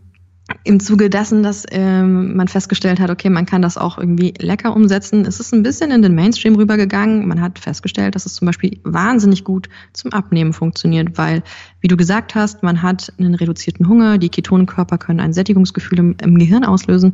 im 0.63 0.79
Zuge 0.79 1.09
dessen, 1.09 1.43
dass 1.43 1.65
ähm, 1.71 2.35
man 2.35 2.47
festgestellt 2.47 2.99
hat, 2.99 3.09
okay, 3.09 3.29
man 3.29 3.45
kann 3.45 3.61
das 3.61 3.77
auch 3.77 3.97
irgendwie 3.97 4.33
lecker 4.39 4.75
umsetzen, 4.75 5.25
ist 5.25 5.39
es 5.39 5.51
ein 5.51 5.61
bisschen 5.61 5.91
in 5.91 6.01
den 6.01 6.15
Mainstream 6.15 6.55
rübergegangen. 6.55 7.27
Man 7.27 7.41
hat 7.41 7.59
festgestellt, 7.59 8.15
dass 8.15 8.25
es 8.25 8.35
zum 8.35 8.45
Beispiel 8.45 8.79
wahnsinnig 8.83 9.43
gut 9.43 9.67
zum 9.91 10.13
Abnehmen 10.13 10.53
funktioniert, 10.53 11.17
weil, 11.17 11.43
wie 11.81 11.89
du 11.89 11.97
gesagt 11.97 12.33
hast, 12.33 12.63
man 12.63 12.81
hat 12.81 13.11
einen 13.19 13.35
reduzierten 13.35 13.87
Hunger, 13.89 14.17
die 14.17 14.29
Ketonkörper 14.29 14.97
können 14.97 15.19
ein 15.19 15.33
Sättigungsgefühl 15.33 15.99
im, 15.99 16.15
im 16.21 16.37
Gehirn 16.37 16.63
auslösen 16.63 17.13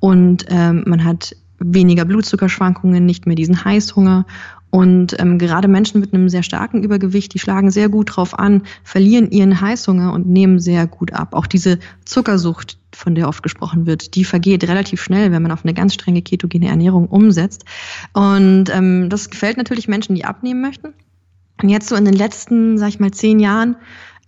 und 0.00 0.44
ähm, 0.48 0.82
man 0.86 1.04
hat 1.04 1.36
weniger 1.60 2.04
Blutzuckerschwankungen, 2.04 3.06
nicht 3.06 3.26
mehr 3.26 3.36
diesen 3.36 3.64
Heißhunger 3.64 4.26
und 4.72 5.20
ähm, 5.20 5.36
gerade 5.36 5.68
Menschen 5.68 6.00
mit 6.00 6.14
einem 6.14 6.30
sehr 6.30 6.42
starken 6.42 6.82
Übergewicht, 6.82 7.34
die 7.34 7.38
schlagen 7.38 7.70
sehr 7.70 7.90
gut 7.90 8.16
drauf 8.16 8.38
an, 8.38 8.62
verlieren 8.84 9.30
ihren 9.30 9.60
Heißhunger 9.60 10.14
und 10.14 10.26
nehmen 10.26 10.60
sehr 10.60 10.86
gut 10.86 11.12
ab. 11.12 11.34
Auch 11.34 11.46
diese 11.46 11.78
Zuckersucht, 12.06 12.78
von 12.90 13.14
der 13.14 13.28
oft 13.28 13.42
gesprochen 13.42 13.84
wird, 13.84 14.14
die 14.14 14.24
vergeht 14.24 14.66
relativ 14.66 15.02
schnell, 15.02 15.30
wenn 15.30 15.42
man 15.42 15.52
auf 15.52 15.66
eine 15.66 15.74
ganz 15.74 15.92
strenge 15.92 16.22
ketogene 16.22 16.68
Ernährung 16.68 17.08
umsetzt. 17.08 17.66
Und 18.14 18.70
ähm, 18.70 19.10
das 19.10 19.28
gefällt 19.28 19.58
natürlich 19.58 19.88
Menschen, 19.88 20.14
die 20.14 20.24
abnehmen 20.24 20.62
möchten. 20.62 20.94
Und 21.62 21.68
jetzt 21.68 21.90
so 21.90 21.94
in 21.94 22.06
den 22.06 22.14
letzten, 22.14 22.78
sag 22.78 22.88
ich 22.88 22.98
mal, 22.98 23.10
zehn 23.10 23.40
Jahren 23.40 23.76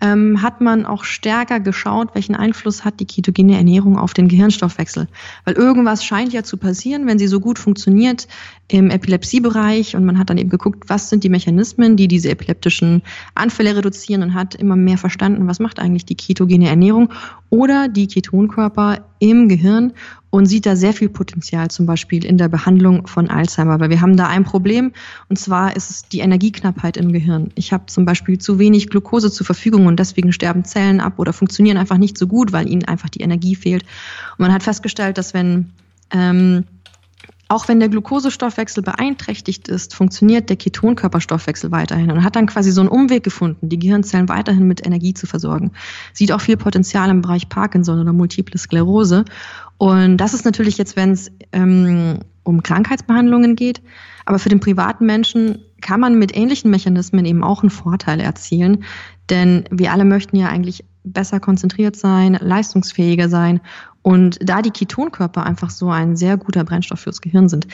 ähm, 0.05 0.43
hat 0.43 0.61
man 0.61 0.85
auch 0.85 1.05
stärker 1.05 1.61
geschaut, 1.61 2.15
welchen 2.15 2.35
Einfluss 2.35 2.85
hat 2.85 3.01
die 3.01 3.07
ketogene 3.07 3.57
Ernährung 3.57 3.97
auf 3.97 4.13
den 4.13 4.29
Gehirnstoffwechsel. 4.29 5.09
Weil 5.47 5.55
irgendwas 5.55 6.05
scheint 6.05 6.35
ja 6.35 6.43
zu 6.43 6.59
passieren, 6.59 7.07
wenn 7.07 7.19
sie 7.19 7.27
so 7.27 7.41
gut 7.41 7.59
funktioniert 7.59 8.29
im 8.69 8.91
Epilepsiebereich 8.91 9.97
und 9.97 10.05
man 10.05 10.19
hat 10.19 10.29
dann 10.29 10.37
eben 10.37 10.51
geguckt, 10.51 10.85
was 10.89 11.09
sind 11.09 11.25
die 11.25 11.31
Mechanismen, 11.31 11.97
die 11.97 12.07
diese 12.07 12.29
epileptischen 12.29 13.03
Anfälle 13.35 13.77
reduzieren 13.77 14.23
und 14.23 14.35
hat 14.35 14.55
immer 14.55 14.77
mehr 14.77 14.99
verstanden, 14.99 15.47
was 15.47 15.59
macht 15.59 15.79
eigentlich 15.79 16.05
die 16.05 16.17
ketogene 16.17 16.69
Ernährung 16.69 17.11
oder 17.49 17.89
die 17.89 18.07
Ketonkörper 18.07 19.07
im 19.31 19.49
Gehirn 19.49 19.93
und 20.29 20.47
sieht 20.47 20.67
da 20.67 20.77
sehr 20.77 20.93
viel 20.93 21.09
Potenzial 21.09 21.71
zum 21.71 21.87
Beispiel 21.87 22.25
in 22.25 22.37
der 22.37 22.49
Behandlung 22.49 23.07
von 23.07 23.31
Alzheimer, 23.31 23.81
weil 23.81 23.89
wir 23.89 24.01
haben 24.01 24.17
da 24.17 24.27
ein 24.29 24.45
Problem 24.45 24.93
und 25.29 25.39
zwar 25.39 25.77
ist 25.77 25.91
es 25.91 26.09
die 26.09 26.21
Energieknappheit 26.21 26.97
im 26.99 27.13
Gehirn. 27.13 27.51
Ich 27.55 27.73
habe 27.73 27.87
zum 27.87 28.05
Beispiel 28.05 28.39
zu 28.39 28.59
wenig 28.59 28.91
Glucose 28.91 29.31
zur 29.31 29.47
Verfügung 29.47 29.87
und 29.87 29.99
deswegen 29.99 30.33
sterben 30.33 30.65
Zellen 30.65 31.01
ab 31.01 31.15
oder 31.19 31.33
funktionieren 31.33 31.79
einfach 31.79 31.97
nicht 31.97 32.19
so 32.19 32.27
gut, 32.27 32.53
weil 32.53 32.69
ihnen 32.69 32.85
einfach 32.85 33.09
die 33.09 33.21
Energie 33.21 33.55
fehlt. 33.55 33.85
Und 34.33 34.41
man 34.41 34.53
hat 34.53 34.63
festgestellt, 34.63 35.17
dass 35.17 35.33
wenn 35.33 35.71
ähm, 36.11 36.65
auch 37.55 37.69
wenn 37.69 37.79
der 37.79 37.89
Glukosestoffwechsel 37.89 38.83
beeinträchtigt 38.83 39.69
ist, 39.69 39.95
funktioniert 39.95 40.51
der 40.51 40.57
Ketonkörperstoffwechsel 40.57 41.71
weiterhin 41.71 42.11
und 42.11 42.25
hat 42.25 42.35
dann 42.35 42.47
quasi 42.47 42.73
so 42.73 42.81
einen 42.81 42.91
Umweg 42.91 43.23
gefunden, 43.23 43.69
die 43.69 43.79
Gehirnzellen 43.79 44.29
weiterhin 44.29 44.67
mit 44.67 44.85
Energie 44.85 45.15
zu 45.15 45.29
versorgen. 45.29 45.71
Sieht 46.13 46.33
auch 46.33 46.41
viel 46.41 46.57
Potenzial 46.57 47.09
im 47.11 47.23
Bereich 47.23 47.49
Parkinson 47.49 48.01
oder 48.01 48.13
Multiple 48.13 48.59
Sklerose. 48.59 49.25
Und 49.79 50.17
das 50.17 50.35
ist 50.35 50.45
natürlich 50.45 50.79
jetzt, 50.79 50.97
wenn 50.97 51.13
es 51.13 51.31
ähm, 51.53 52.19
um 52.43 52.63
Krankheitsbehandlungen 52.63 53.55
geht, 53.55 53.81
aber 54.25 54.41
für 54.41 54.49
den 54.49 54.61
privaten 54.61 55.07
Menschen 55.07 55.59
kann 55.81 56.01
man 56.01 56.19
mit 56.19 56.37
ähnlichen 56.37 56.73
Mechanismen 56.73 57.25
eben 57.25 57.45
auch 57.45 57.63
einen 57.63 57.71
Vorteil 57.71 58.19
erzielen. 58.19 58.85
Denn 59.31 59.65
wir 59.71 59.93
alle 59.93 60.05
möchten 60.05 60.37
ja 60.37 60.49
eigentlich 60.49 60.85
besser 61.05 61.39
konzentriert 61.39 61.95
sein, 61.95 62.37
leistungsfähiger 62.41 63.29
sein. 63.29 63.61
Und 64.05 64.39
da 64.43 64.61
die 64.61 64.71
Ketonkörper 64.71 65.47
einfach 65.47 65.71
so 65.71 65.89
ein 65.89 66.15
sehr 66.15 66.37
guter 66.37 66.63
Brennstoff 66.63 67.01
fürs 67.01 67.23
Gehirn 67.23 67.49
sind, 67.49 67.67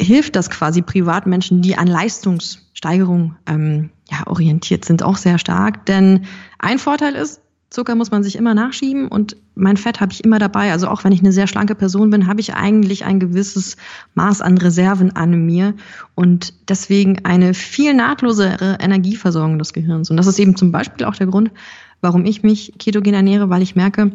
hilft 0.00 0.34
das 0.34 0.50
quasi 0.50 0.82
Privatmenschen, 0.82 1.62
die 1.62 1.78
an 1.78 1.86
Leistungssteigerung 1.86 3.36
ähm, 3.46 3.90
ja, 4.10 4.26
orientiert 4.26 4.84
sind, 4.84 5.04
auch 5.04 5.18
sehr 5.18 5.38
stark. 5.38 5.86
Denn 5.86 6.26
ein 6.58 6.80
Vorteil 6.80 7.14
ist, 7.14 7.40
Zucker 7.70 7.94
muss 7.94 8.10
man 8.10 8.24
sich 8.24 8.34
immer 8.34 8.54
nachschieben 8.54 9.06
und 9.06 9.36
mein 9.54 9.76
Fett 9.76 10.00
habe 10.00 10.12
ich 10.12 10.24
immer 10.24 10.40
dabei. 10.40 10.72
Also 10.72 10.88
auch 10.88 11.04
wenn 11.04 11.12
ich 11.12 11.20
eine 11.20 11.32
sehr 11.32 11.46
schlanke 11.46 11.76
Person 11.76 12.10
bin, 12.10 12.26
habe 12.26 12.40
ich 12.40 12.54
eigentlich 12.54 13.04
ein 13.04 13.20
gewisses 13.20 13.76
Maß 14.14 14.40
an 14.40 14.58
Reserven 14.58 15.14
an 15.14 15.46
mir 15.46 15.74
und 16.16 16.54
deswegen 16.68 17.24
eine 17.24 17.54
viel 17.54 17.94
nahtlosere 17.94 18.78
Energieversorgung 18.80 19.60
des 19.60 19.72
Gehirns. 19.72 20.10
Und 20.10 20.16
das 20.16 20.26
ist 20.26 20.40
eben 20.40 20.56
zum 20.56 20.72
Beispiel 20.72 21.06
auch 21.06 21.14
der 21.14 21.28
Grund, 21.28 21.52
warum 22.00 22.24
ich 22.24 22.42
mich 22.42 22.74
ketogen 22.80 23.14
ernähre, 23.14 23.48
weil 23.48 23.62
ich 23.62 23.76
merke, 23.76 24.10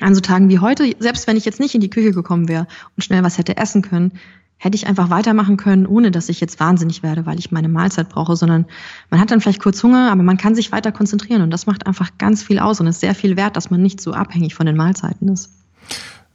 an 0.00 0.14
so 0.14 0.20
Tagen 0.20 0.48
wie 0.48 0.58
heute, 0.58 0.94
selbst 0.98 1.26
wenn 1.26 1.36
ich 1.36 1.44
jetzt 1.44 1.60
nicht 1.60 1.74
in 1.74 1.80
die 1.80 1.90
Küche 1.90 2.12
gekommen 2.12 2.48
wäre 2.48 2.66
und 2.96 3.02
schnell 3.02 3.22
was 3.22 3.38
hätte 3.38 3.56
essen 3.56 3.82
können, 3.82 4.12
hätte 4.56 4.76
ich 4.76 4.86
einfach 4.86 5.10
weitermachen 5.10 5.56
können, 5.56 5.86
ohne 5.86 6.10
dass 6.10 6.28
ich 6.28 6.40
jetzt 6.40 6.58
wahnsinnig 6.58 7.02
werde, 7.02 7.26
weil 7.26 7.38
ich 7.38 7.50
meine 7.50 7.68
Mahlzeit 7.68 8.08
brauche, 8.08 8.36
sondern 8.36 8.66
man 9.10 9.20
hat 9.20 9.30
dann 9.30 9.40
vielleicht 9.40 9.60
kurz 9.60 9.82
Hunger, 9.82 10.10
aber 10.10 10.22
man 10.22 10.36
kann 10.36 10.54
sich 10.54 10.72
weiter 10.72 10.92
konzentrieren 10.92 11.42
und 11.42 11.50
das 11.50 11.66
macht 11.66 11.86
einfach 11.86 12.16
ganz 12.18 12.42
viel 12.42 12.58
aus 12.58 12.80
und 12.80 12.86
ist 12.86 13.00
sehr 13.00 13.14
viel 13.14 13.36
wert, 13.36 13.56
dass 13.56 13.70
man 13.70 13.82
nicht 13.82 14.00
so 14.00 14.12
abhängig 14.12 14.54
von 14.54 14.66
den 14.66 14.76
Mahlzeiten 14.76 15.28
ist. 15.28 15.50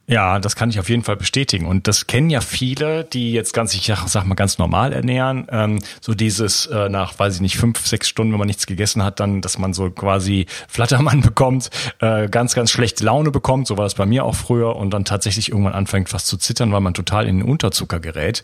Ja, 0.10 0.40
das 0.40 0.56
kann 0.56 0.72
ich 0.72 0.80
auf 0.80 0.90
jeden 0.90 1.04
Fall 1.04 1.18
bestätigen. 1.18 1.68
Und 1.68 1.88
das 1.88 2.08
kennen 2.08 2.32
ja 2.32 2.42
viele, 2.42 3.04
die 3.04 3.32
jetzt 3.32 3.54
ganz, 3.54 3.76
ich 3.76 3.94
sag 4.08 4.26
mal, 4.26 4.34
ganz 4.34 4.58
normal 4.58 4.92
ernähren. 4.92 5.46
Ähm, 5.52 5.78
so 6.02 6.16
dieses 6.16 6.66
äh, 6.66 6.90
nach, 6.90 7.20
weiß 7.20 7.36
ich 7.36 7.42
nicht, 7.42 7.58
fünf, 7.58 7.86
sechs 7.86 8.10
Stunden, 8.10 8.34
wenn 8.34 8.40
man 8.40 8.48
nichts 8.48 8.66
gegessen 8.66 9.04
hat, 9.04 9.20
dann, 9.20 9.42
dass 9.42 9.60
man 9.60 9.72
so 9.72 9.92
quasi 9.92 10.48
Flattermann 10.68 11.22
bekommt, 11.30 11.70
äh, 12.00 12.28
ganz, 12.28 12.56
ganz 12.56 12.72
schlechte 12.72 13.04
Laune 13.06 13.30
bekommt. 13.30 13.68
So 13.68 13.78
war 13.78 13.84
das 13.84 13.94
bei 13.94 14.08
mir 14.08 14.26
auch 14.26 14.34
früher. 14.34 14.78
Und 14.78 14.90
dann 14.90 15.06
tatsächlich 15.06 15.50
irgendwann 15.50 15.74
anfängt 15.74 16.10
fast 16.10 16.26
zu 16.26 16.38
zittern, 16.38 16.72
weil 16.72 16.82
man 16.82 16.96
total 16.96 17.28
in 17.28 17.38
den 17.38 17.48
Unterzucker 17.48 18.00
gerät. 18.00 18.42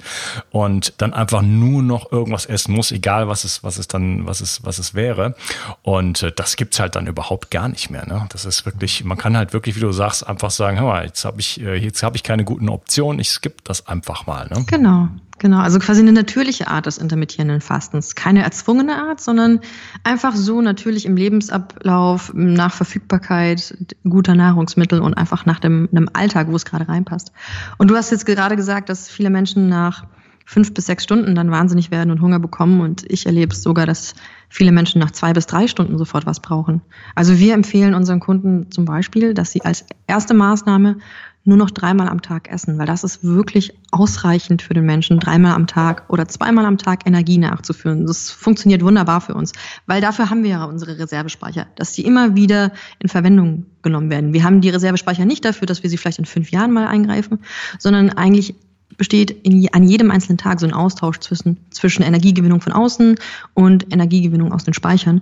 Und 0.51 0.93
dann 0.99 1.15
einfach 1.15 1.41
nur 1.41 1.82
noch 1.82 2.12
irgendwas 2.12 2.45
essen 2.45 2.75
muss, 2.75 2.91
egal 2.91 3.28
was 3.28 3.43
es, 3.43 3.63
was 3.63 3.80
es 3.80 3.88
dann, 3.88 4.28
was 4.28 4.39
es, 4.39 4.63
was 4.63 4.78
es 4.78 4.93
wäre. 4.93 5.34
Und 5.82 6.21
äh, 6.21 6.32
das 6.32 6.58
gibt's 6.58 6.80
halt 6.80 6.95
dann 6.95 7.08
überhaupt 7.08 7.49
gar 7.49 7.69
nicht 7.69 7.89
mehr. 7.89 8.06
Ne? 8.06 8.28
Das 8.30 8.45
ist 8.45 8.67
wirklich, 8.67 9.04
man 9.04 9.17
kann 9.17 9.36
halt 9.36 9.51
wirklich, 9.51 9.75
wie 9.75 9.80
du 9.80 9.91
sagst, 9.91 10.28
einfach 10.28 10.51
sagen, 10.51 10.78
hör 10.78 10.86
mal, 10.86 11.06
jetzt 11.06 11.25
habe 11.25 11.39
ich 11.39 11.54
äh, 11.61 11.75
jetzt 11.75 12.03
habe 12.03 12.15
ich 12.15 12.23
keine 12.23 12.43
guten 12.43 12.69
Optionen, 12.69 13.19
ich 13.19 13.29
skippe 13.29 13.63
das 13.63 13.87
einfach 13.87 14.27
mal. 14.27 14.47
Ne? 14.47 14.65
Genau, 14.67 15.07
genau. 15.39 15.59
Also 15.59 15.79
quasi 15.79 16.01
eine 16.01 16.11
natürliche 16.13 16.67
Art 16.67 16.85
des 16.85 16.97
intermittierenden 16.97 17.61
Fastens. 17.61 18.15
Keine 18.15 18.43
erzwungene 18.43 18.95
Art, 18.95 19.21
sondern 19.21 19.59
einfach 20.03 20.35
so 20.35 20.61
natürlich 20.61 21.05
im 21.05 21.17
Lebensablauf, 21.17 22.31
nach 22.33 22.73
Verfügbarkeit 22.73 23.77
guter 24.03 24.35
Nahrungsmittel 24.35 24.99
und 25.01 25.13
einfach 25.13 25.45
nach 25.45 25.59
dem, 25.59 25.89
einem 25.91 26.09
Alltag, 26.13 26.47
wo 26.49 26.55
es 26.55 26.65
gerade 26.65 26.87
reinpasst. 26.87 27.31
Und 27.77 27.89
du 27.89 27.95
hast 27.95 28.11
jetzt 28.11 28.25
gerade 28.25 28.55
gesagt, 28.55 28.89
dass 28.89 29.09
viele 29.09 29.29
Menschen 29.29 29.69
nach 29.69 30.05
fünf 30.45 30.73
bis 30.73 30.85
sechs 30.85 31.03
Stunden 31.03 31.33
dann 31.35 31.51
wahnsinnig 31.51 31.91
werden 31.91 32.11
und 32.11 32.21
Hunger 32.21 32.39
bekommen. 32.39 32.79
Und 32.79 33.03
ich 33.11 33.25
erlebe 33.25 33.53
es 33.53 33.63
sogar, 33.63 33.87
dass 33.87 34.13
viele 34.47 34.71
Menschen 34.71 34.99
nach 34.99 35.11
zwei 35.11 35.33
bis 35.33 35.47
drei 35.47 35.67
Stunden 35.67 35.97
sofort 35.97 36.25
was 36.25 36.39
brauchen. 36.39 36.81
Also 37.15 37.39
wir 37.39 37.55
empfehlen 37.55 37.95
unseren 37.95 38.19
Kunden 38.19 38.71
zum 38.71 38.85
Beispiel, 38.85 39.33
dass 39.33 39.51
sie 39.51 39.63
als 39.63 39.85
erste 40.07 40.35
Maßnahme 40.35 40.97
nur 41.45 41.58
noch 41.58 41.69
dreimal 41.69 42.10
am 42.10 42.21
Tag 42.21 42.49
essen, 42.51 42.77
weil 42.79 42.88
das 42.88 43.03
ist 43.03 43.23
wirklich 43.23 43.73
ausreichend 43.91 44.63
für 44.63 44.73
den 44.73 44.86
Menschen, 44.86 45.19
dreimal 45.19 45.53
am 45.53 45.67
Tag 45.67 46.03
oder 46.10 46.27
zweimal 46.27 46.65
am 46.65 46.77
Tag 46.77 47.08
Energie 47.08 47.38
nachzuführen. 47.38 48.08
Das 48.08 48.31
funktioniert 48.31 48.84
wunderbar 48.84 49.21
für 49.21 49.36
uns, 49.36 49.53
weil 49.86 50.01
dafür 50.01 50.29
haben 50.29 50.43
wir 50.43 50.49
ja 50.49 50.65
unsere 50.65 50.97
Reservespeicher, 50.97 51.67
dass 51.75 51.93
die 51.93 52.03
immer 52.03 52.36
wieder 52.36 52.71
in 52.99 53.10
Verwendung 53.10 53.67
genommen 53.84 54.10
werden. 54.10 54.34
Wir 54.34 54.43
haben 54.43 54.60
die 54.60 54.69
Reservespeicher 54.69 55.25
nicht 55.25 55.45
dafür, 55.45 55.67
dass 55.67 55.84
wir 55.84 55.89
sie 55.89 55.97
vielleicht 55.97 56.19
in 56.19 56.25
fünf 56.25 56.49
Jahren 56.49 56.71
mal 56.71 56.88
eingreifen, 56.88 57.39
sondern 57.77 58.10
eigentlich 58.10 58.55
besteht 58.97 59.31
in, 59.31 59.67
an 59.71 59.84
jedem 59.84 60.10
einzelnen 60.10 60.38
Tag 60.38 60.60
so 60.60 60.65
ein 60.65 60.73
Austausch 60.73 61.19
zwischen, 61.19 61.58
zwischen 61.69 62.01
Energiegewinnung 62.01 62.62
von 62.62 62.73
außen 62.73 63.15
und 63.53 63.93
Energiegewinnung 63.93 64.51
aus 64.51 64.63
den 64.63 64.73
Speichern. 64.73 65.21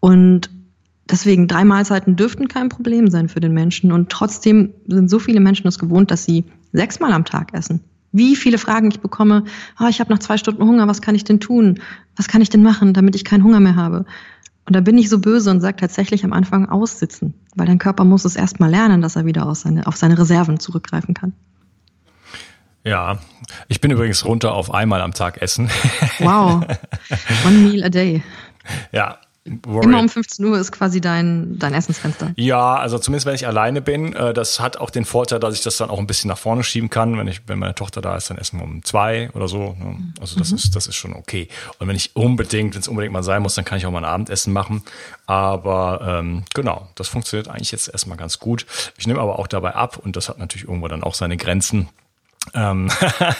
Und 0.00 0.50
Deswegen 1.10 1.48
drei 1.48 1.64
Mahlzeiten 1.64 2.16
dürften 2.16 2.48
kein 2.48 2.68
Problem 2.68 3.10
sein 3.10 3.28
für 3.28 3.40
den 3.40 3.52
Menschen. 3.52 3.92
Und 3.92 4.10
trotzdem 4.10 4.72
sind 4.86 5.10
so 5.10 5.18
viele 5.18 5.40
Menschen 5.40 5.66
es 5.66 5.78
gewohnt, 5.78 6.10
dass 6.10 6.24
sie 6.24 6.44
sechsmal 6.72 7.12
am 7.12 7.24
Tag 7.24 7.52
essen. 7.52 7.80
Wie 8.12 8.36
viele 8.36 8.58
Fragen 8.58 8.90
ich 8.90 9.00
bekomme, 9.00 9.44
oh, 9.80 9.86
ich 9.88 10.00
habe 10.00 10.12
nach 10.12 10.20
zwei 10.20 10.38
Stunden 10.38 10.62
Hunger, 10.62 10.86
was 10.86 11.02
kann 11.02 11.14
ich 11.14 11.24
denn 11.24 11.40
tun? 11.40 11.80
Was 12.16 12.28
kann 12.28 12.40
ich 12.40 12.48
denn 12.48 12.62
machen, 12.62 12.94
damit 12.94 13.16
ich 13.16 13.24
keinen 13.24 13.44
Hunger 13.44 13.60
mehr 13.60 13.76
habe? 13.76 14.06
Und 14.66 14.74
da 14.74 14.80
bin 14.80 14.96
ich 14.96 15.10
so 15.10 15.18
böse 15.18 15.50
und 15.50 15.60
sage 15.60 15.76
tatsächlich 15.76 16.24
am 16.24 16.32
Anfang 16.32 16.68
aussitzen, 16.68 17.34
weil 17.54 17.66
dein 17.66 17.78
Körper 17.78 18.04
muss 18.04 18.24
es 18.24 18.36
erstmal 18.36 18.70
lernen, 18.70 19.02
dass 19.02 19.16
er 19.16 19.26
wieder 19.26 19.46
auf 19.46 19.58
seine, 19.58 19.86
auf 19.86 19.96
seine 19.96 20.18
Reserven 20.18 20.58
zurückgreifen 20.58 21.12
kann. 21.12 21.34
Ja, 22.82 23.18
ich 23.68 23.80
bin 23.80 23.90
übrigens 23.90 24.24
runter 24.24 24.54
auf 24.54 24.72
einmal 24.72 25.00
am 25.00 25.12
Tag 25.12 25.42
essen. 25.42 25.70
Wow, 26.18 26.64
one 27.46 27.58
meal 27.58 27.82
a 27.82 27.88
day. 27.88 28.22
Ja, 28.92 29.18
Warrior. 29.46 29.84
Immer 29.84 30.00
um 30.00 30.08
15 30.08 30.44
Uhr 30.46 30.58
ist 30.58 30.72
quasi 30.72 31.02
dein, 31.02 31.58
dein 31.58 31.74
Essensfenster. 31.74 32.32
Ja, 32.36 32.76
also 32.76 32.98
zumindest 32.98 33.26
wenn 33.26 33.34
ich 33.34 33.46
alleine 33.46 33.82
bin. 33.82 34.14
Äh, 34.14 34.32
das 34.32 34.58
hat 34.58 34.78
auch 34.78 34.88
den 34.88 35.04
Vorteil, 35.04 35.38
dass 35.38 35.54
ich 35.54 35.62
das 35.62 35.76
dann 35.76 35.90
auch 35.90 35.98
ein 35.98 36.06
bisschen 36.06 36.28
nach 36.28 36.38
vorne 36.38 36.64
schieben 36.64 36.88
kann. 36.88 37.18
Wenn 37.18 37.28
ich, 37.28 37.42
wenn 37.46 37.58
meine 37.58 37.74
Tochter 37.74 38.00
da 38.00 38.16
ist, 38.16 38.30
dann 38.30 38.38
essen 38.38 38.58
wir 38.58 38.64
um 38.64 38.82
zwei 38.84 39.30
oder 39.34 39.46
so. 39.46 39.76
Ne? 39.78 40.12
Also 40.18 40.38
das 40.38 40.50
mhm. 40.50 40.56
ist, 40.56 40.76
das 40.76 40.86
ist 40.86 40.96
schon 40.96 41.12
okay. 41.12 41.48
Und 41.78 41.88
wenn 41.88 41.96
ich 41.96 42.16
unbedingt, 42.16 42.74
wenn 42.74 42.80
es 42.80 42.88
unbedingt 42.88 43.12
mal 43.12 43.22
sein 43.22 43.42
muss, 43.42 43.54
dann 43.54 43.66
kann 43.66 43.76
ich 43.76 43.84
auch 43.84 43.90
mal 43.90 43.98
ein 43.98 44.10
Abendessen 44.10 44.52
machen. 44.52 44.82
Aber 45.26 46.00
ähm, 46.20 46.44
genau, 46.54 46.88
das 46.94 47.08
funktioniert 47.08 47.48
eigentlich 47.48 47.72
jetzt 47.72 47.88
erstmal 47.88 48.16
ganz 48.16 48.38
gut. 48.38 48.64
Ich 48.96 49.06
nehme 49.06 49.20
aber 49.20 49.38
auch 49.38 49.46
dabei 49.46 49.74
ab 49.74 49.98
und 49.98 50.16
das 50.16 50.30
hat 50.30 50.38
natürlich 50.38 50.66
irgendwo 50.66 50.88
dann 50.88 51.02
auch 51.02 51.14
seine 51.14 51.36
Grenzen. 51.36 51.88
Ähm, 52.52 52.90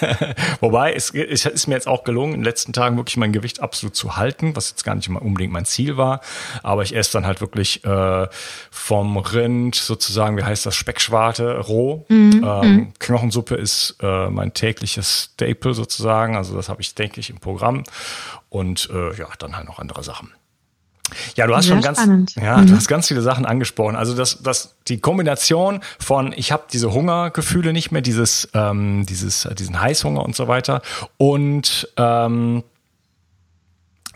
wobei, 0.61 0.95
es, 0.95 1.11
es 1.11 1.45
ist 1.45 1.67
mir 1.67 1.75
jetzt 1.75 1.87
auch 1.87 2.05
gelungen, 2.05 2.35
in 2.35 2.41
den 2.41 2.45
letzten 2.45 2.73
Tagen 2.73 2.97
wirklich 2.97 3.17
mein 3.17 3.33
Gewicht 3.33 3.61
absolut 3.61 3.95
zu 3.95 4.17
halten, 4.17 4.57
was 4.57 4.71
jetzt 4.71 4.85
gar 4.85 4.95
nicht 4.95 5.09
unbedingt 5.09 5.53
mein 5.53 5.67
Ziel 5.67 5.97
war. 5.97 6.21
Aber 6.63 6.83
ich 6.83 6.97
esse 6.97 7.13
dann 7.13 7.27
halt 7.27 7.41
wirklich 7.41 7.85
äh, 7.85 8.27
vom 8.71 9.17
Rind 9.19 9.75
sozusagen, 9.75 10.37
wie 10.37 10.45
heißt 10.45 10.65
das, 10.65 10.75
Speckschwarte 10.75 11.61
roh. 11.61 12.07
Mhm. 12.09 12.45
Ähm, 12.45 12.75
mhm. 12.75 12.93
Knochensuppe 12.99 13.57
ist 13.57 13.97
äh, 14.01 14.31
mein 14.31 14.55
tägliches 14.55 15.31
Staple 15.35 15.75
sozusagen. 15.75 16.37
Also 16.37 16.57
das 16.57 16.69
habe 16.69 16.81
ich, 16.81 16.95
denke 16.95 17.21
ich, 17.21 17.31
im 17.31 17.39
Programm. 17.39 17.85
Und 18.49 18.89
äh, 18.93 19.15
ja, 19.17 19.29
dann 19.39 19.57
halt 19.57 19.67
noch 19.67 19.79
andere 19.79 20.03
Sachen. 20.03 20.33
Ja, 21.37 21.47
du 21.47 21.55
hast 21.55 21.67
Sehr 21.67 21.75
schon 21.75 21.83
ganz, 21.83 21.99
spannend. 21.99 22.35
ja, 22.37 22.57
mhm. 22.59 22.67
du 22.67 22.77
hast 22.77 22.89
ganz 22.89 23.09
viele 23.09 23.21
Sachen 23.21 23.45
angesprochen. 23.45 23.97
Also 23.97 24.15
das, 24.15 24.43
das, 24.43 24.75
die 24.89 24.99
Kombination 24.99 25.81
von, 25.99 26.33
ich 26.37 26.53
habe 26.53 26.65
diese 26.73 26.93
Hungergefühle 26.93 27.73
nicht 27.73 27.93
mehr, 27.93 28.03
dieses, 28.03 28.49
ähm, 28.55 29.05
dieses, 29.07 29.49
diesen 29.59 29.81
Heißhunger 29.81 30.25
und 30.25 30.35
so 30.35 30.49
weiter 30.49 30.83
und 31.19 31.89
ähm, 31.97 32.65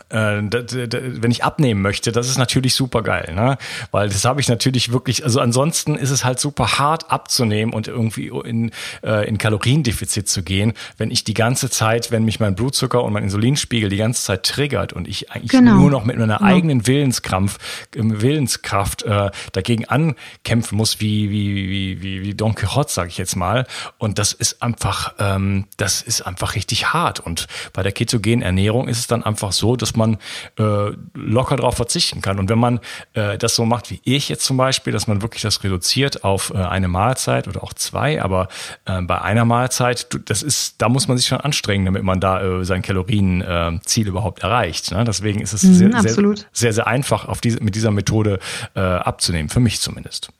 äh, 0.09 0.41
wenn 0.41 1.31
ich 1.31 1.43
abnehmen 1.43 1.81
möchte, 1.81 2.11
das 2.11 2.29
ist 2.29 2.37
natürlich 2.37 2.73
super 2.73 3.03
geil, 3.03 3.33
ne? 3.35 3.57
Weil 3.91 4.09
das 4.09 4.25
habe 4.25 4.41
ich 4.41 4.47
natürlich 4.47 4.91
wirklich, 4.91 5.23
also 5.23 5.39
ansonsten 5.39 5.95
ist 5.95 6.09
es 6.09 6.25
halt 6.25 6.39
super 6.39 6.79
hart 6.79 7.11
abzunehmen 7.11 7.73
und 7.73 7.87
irgendwie 7.87 8.27
in, 8.27 8.71
äh, 9.03 9.27
in 9.27 9.37
Kaloriendefizit 9.37 10.27
zu 10.27 10.43
gehen, 10.43 10.73
wenn 10.97 11.11
ich 11.11 11.23
die 11.23 11.33
ganze 11.33 11.69
Zeit, 11.69 12.11
wenn 12.11 12.25
mich 12.25 12.39
mein 12.39 12.55
Blutzucker 12.55 13.03
und 13.03 13.13
mein 13.13 13.23
Insulinspiegel 13.23 13.89
die 13.89 13.97
ganze 13.97 14.23
Zeit 14.23 14.43
triggert 14.43 14.93
und 14.93 15.07
ich 15.07 15.31
eigentlich 15.31 15.51
genau. 15.51 15.75
nur 15.75 15.91
noch 15.91 16.05
mit 16.05 16.17
meiner 16.17 16.37
genau. 16.37 16.49
eigenen 16.49 16.87
Willenskrampf, 16.87 17.57
Willenskraft 17.93 19.03
äh, 19.03 19.29
dagegen 19.51 19.85
ankämpfen 19.85 20.77
muss, 20.77 20.99
wie, 20.99 21.29
wie, 21.29 21.69
wie, 21.69 22.01
wie, 22.01 22.21
wie 22.23 22.33
Don 22.33 22.55
Quixote, 22.55 22.91
sage 22.91 23.09
ich 23.09 23.17
jetzt 23.17 23.35
mal. 23.35 23.67
Und 23.97 24.17
das 24.17 24.33
ist 24.33 24.61
einfach, 24.63 25.13
ähm, 25.19 25.65
das 25.77 26.01
ist 26.01 26.21
einfach 26.21 26.55
richtig 26.55 26.93
hart. 26.93 27.19
Und 27.19 27.47
bei 27.73 27.83
der 27.83 27.91
ketogenen 27.91 28.41
Ernährung 28.41 28.87
ist 28.87 28.99
es 28.99 29.07
dann 29.07 29.23
einfach 29.23 29.51
so, 29.51 29.75
dass 29.75 29.95
man 29.95 29.98
äh, 30.07 30.91
locker 31.13 31.57
darauf 31.57 31.75
verzichten 31.75 32.21
kann. 32.21 32.39
Und 32.39 32.49
wenn 32.49 32.59
man 32.59 32.79
äh, 33.13 33.37
das 33.37 33.55
so 33.55 33.65
macht 33.65 33.89
wie 33.91 34.01
ich 34.03 34.29
jetzt 34.29 34.45
zum 34.45 34.57
Beispiel, 34.57 34.93
dass 34.93 35.07
man 35.07 35.21
wirklich 35.21 35.41
das 35.41 35.63
reduziert 35.63 36.23
auf 36.23 36.51
äh, 36.53 36.57
eine 36.57 36.87
Mahlzeit 36.87 37.47
oder 37.47 37.63
auch 37.63 37.73
zwei, 37.73 38.21
aber 38.21 38.47
äh, 38.85 39.01
bei 39.01 39.21
einer 39.21 39.45
Mahlzeit, 39.45 40.07
das 40.25 40.43
ist, 40.43 40.81
da 40.81 40.89
muss 40.89 41.07
man 41.07 41.17
sich 41.17 41.27
schon 41.27 41.39
anstrengen, 41.39 41.85
damit 41.85 42.03
man 42.03 42.19
da 42.19 42.41
äh, 42.41 42.65
sein 42.65 42.81
Kalorienziel 42.81 44.05
äh, 44.05 44.09
überhaupt 44.09 44.43
erreicht. 44.43 44.91
Ne? 44.91 45.03
Deswegen 45.03 45.41
ist 45.41 45.53
es 45.53 45.63
mhm, 45.63 45.73
sehr, 45.73 46.01
sehr, 46.01 46.35
sehr, 46.51 46.73
sehr, 46.73 46.87
einfach, 46.87 47.27
auf 47.27 47.41
diese, 47.41 47.63
mit 47.63 47.75
dieser 47.75 47.91
Methode 47.91 48.39
äh, 48.75 48.79
abzunehmen, 48.79 49.49
für 49.49 49.59
mich 49.59 49.79
zumindest. 49.79 50.31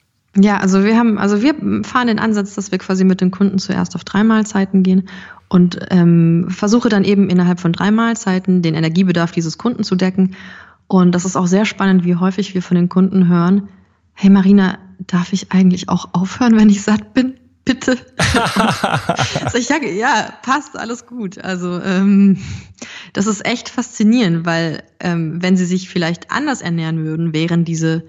Ja, 0.41 0.57
also 0.57 0.83
wir 0.83 0.97
haben, 0.97 1.17
also 1.17 1.41
wir 1.41 1.55
fahren 1.83 2.07
den 2.07 2.19
Ansatz, 2.19 2.55
dass 2.55 2.71
wir 2.71 2.77
quasi 2.77 3.03
mit 3.03 3.19
den 3.19 3.31
Kunden 3.31 3.59
zuerst 3.59 3.95
auf 3.95 4.03
drei 4.03 4.23
Mahlzeiten 4.23 4.83
gehen 4.83 5.09
und 5.49 5.79
ähm, 5.89 6.47
versuche 6.49 6.89
dann 6.89 7.03
eben 7.03 7.29
innerhalb 7.29 7.59
von 7.59 7.73
drei 7.73 7.91
Mahlzeiten 7.91 8.61
den 8.61 8.75
Energiebedarf 8.75 9.31
dieses 9.31 9.57
Kunden 9.57 9.83
zu 9.83 9.95
decken. 9.95 10.35
Und 10.87 11.13
das 11.13 11.25
ist 11.25 11.35
auch 11.35 11.47
sehr 11.47 11.65
spannend, 11.65 12.05
wie 12.05 12.15
häufig 12.15 12.53
wir 12.53 12.61
von 12.61 12.75
den 12.75 12.89
Kunden 12.89 13.27
hören, 13.27 13.69
hey 14.13 14.29
Marina, 14.29 14.77
darf 14.99 15.33
ich 15.33 15.51
eigentlich 15.51 15.89
auch 15.89 16.09
aufhören, 16.13 16.57
wenn 16.57 16.69
ich 16.69 16.81
satt 16.81 17.13
bin? 17.13 17.35
Bitte. 17.65 17.97
also 19.43 19.57
ich 19.57 19.67
sage, 19.67 19.91
ja, 19.91 20.33
passt, 20.41 20.77
alles 20.77 21.05
gut. 21.05 21.43
Also 21.43 21.81
ähm, 21.81 22.37
das 23.13 23.27
ist 23.27 23.45
echt 23.45 23.69
faszinierend, 23.69 24.45
weil 24.45 24.83
ähm, 24.99 25.41
wenn 25.41 25.57
sie 25.57 25.65
sich 25.65 25.89
vielleicht 25.89 26.31
anders 26.31 26.61
ernähren 26.61 27.03
würden, 27.03 27.33
wären 27.33 27.65
diese 27.65 28.03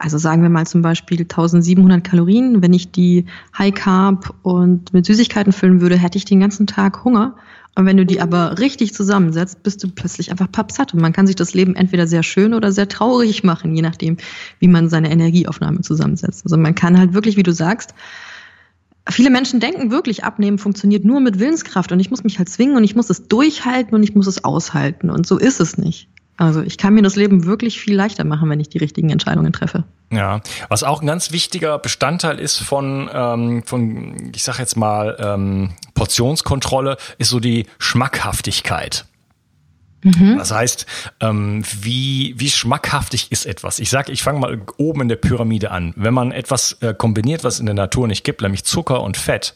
also 0.00 0.16
sagen 0.16 0.42
wir 0.42 0.48
mal 0.48 0.66
zum 0.66 0.80
Beispiel 0.80 1.20
1700 1.20 2.02
Kalorien. 2.02 2.62
Wenn 2.62 2.72
ich 2.72 2.90
die 2.90 3.26
High 3.56 3.74
Carb 3.74 4.34
und 4.42 4.94
mit 4.94 5.04
Süßigkeiten 5.04 5.52
füllen 5.52 5.82
würde, 5.82 5.98
hätte 5.98 6.16
ich 6.16 6.24
den 6.24 6.40
ganzen 6.40 6.66
Tag 6.66 7.04
Hunger. 7.04 7.36
Und 7.74 7.84
wenn 7.84 7.98
du 7.98 8.06
die 8.06 8.22
aber 8.22 8.58
richtig 8.58 8.94
zusammensetzt, 8.94 9.62
bist 9.62 9.84
du 9.84 9.88
plötzlich 9.88 10.30
einfach 10.30 10.50
pappsatt. 10.50 10.94
Und 10.94 11.02
man 11.02 11.12
kann 11.12 11.26
sich 11.26 11.36
das 11.36 11.52
Leben 11.52 11.76
entweder 11.76 12.06
sehr 12.06 12.22
schön 12.22 12.54
oder 12.54 12.72
sehr 12.72 12.88
traurig 12.88 13.44
machen, 13.44 13.76
je 13.76 13.82
nachdem, 13.82 14.16
wie 14.58 14.68
man 14.68 14.88
seine 14.88 15.10
Energieaufnahme 15.10 15.82
zusammensetzt. 15.82 16.46
Also 16.46 16.56
man 16.56 16.74
kann 16.74 16.98
halt 16.98 17.12
wirklich, 17.12 17.36
wie 17.36 17.42
du 17.42 17.52
sagst, 17.52 17.94
viele 19.06 19.28
Menschen 19.28 19.60
denken 19.60 19.90
wirklich, 19.90 20.24
Abnehmen 20.24 20.56
funktioniert 20.56 21.04
nur 21.04 21.20
mit 21.20 21.38
Willenskraft 21.38 21.92
und 21.92 22.00
ich 22.00 22.10
muss 22.10 22.24
mich 22.24 22.38
halt 22.38 22.48
zwingen 22.48 22.76
und 22.76 22.84
ich 22.84 22.96
muss 22.96 23.10
es 23.10 23.28
durchhalten 23.28 23.94
und 23.94 24.02
ich 24.02 24.14
muss 24.14 24.26
es 24.26 24.44
aushalten. 24.44 25.10
Und 25.10 25.26
so 25.26 25.36
ist 25.36 25.60
es 25.60 25.76
nicht. 25.76 26.08
Also 26.40 26.62
ich 26.62 26.78
kann 26.78 26.94
mir 26.94 27.02
das 27.02 27.16
Leben 27.16 27.44
wirklich 27.44 27.78
viel 27.78 27.94
leichter 27.94 28.24
machen, 28.24 28.48
wenn 28.48 28.60
ich 28.60 28.70
die 28.70 28.78
richtigen 28.78 29.10
Entscheidungen 29.10 29.52
treffe. 29.52 29.84
Ja, 30.10 30.40
was 30.70 30.82
auch 30.82 31.02
ein 31.02 31.06
ganz 31.06 31.32
wichtiger 31.32 31.78
Bestandteil 31.78 32.38
ist 32.38 32.56
von, 32.56 33.10
ähm, 33.12 33.62
von 33.62 34.32
ich 34.34 34.42
sag 34.42 34.58
jetzt 34.58 34.74
mal, 34.74 35.18
ähm, 35.20 35.72
Portionskontrolle, 35.92 36.96
ist 37.18 37.28
so 37.28 37.40
die 37.40 37.66
Schmackhaftigkeit. 37.78 39.04
Mhm. 40.02 40.38
Das 40.38 40.52
heißt, 40.52 40.86
ähm, 41.20 41.62
wie, 41.80 42.34
wie 42.36 42.50
schmackhaftig 42.50 43.30
ist 43.30 43.46
etwas? 43.46 43.78
Ich 43.78 43.90
sage, 43.90 44.12
ich 44.12 44.22
fange 44.22 44.38
mal 44.38 44.60
oben 44.76 45.02
in 45.02 45.08
der 45.08 45.16
Pyramide 45.16 45.70
an. 45.70 45.92
Wenn 45.96 46.14
man 46.14 46.32
etwas 46.32 46.76
äh, 46.80 46.94
kombiniert, 46.94 47.44
was 47.44 47.60
in 47.60 47.66
der 47.66 47.74
Natur 47.74 48.06
nicht 48.08 48.24
gibt, 48.24 48.42
nämlich 48.42 48.64
Zucker 48.64 49.02
und 49.02 49.16
Fett, 49.16 49.54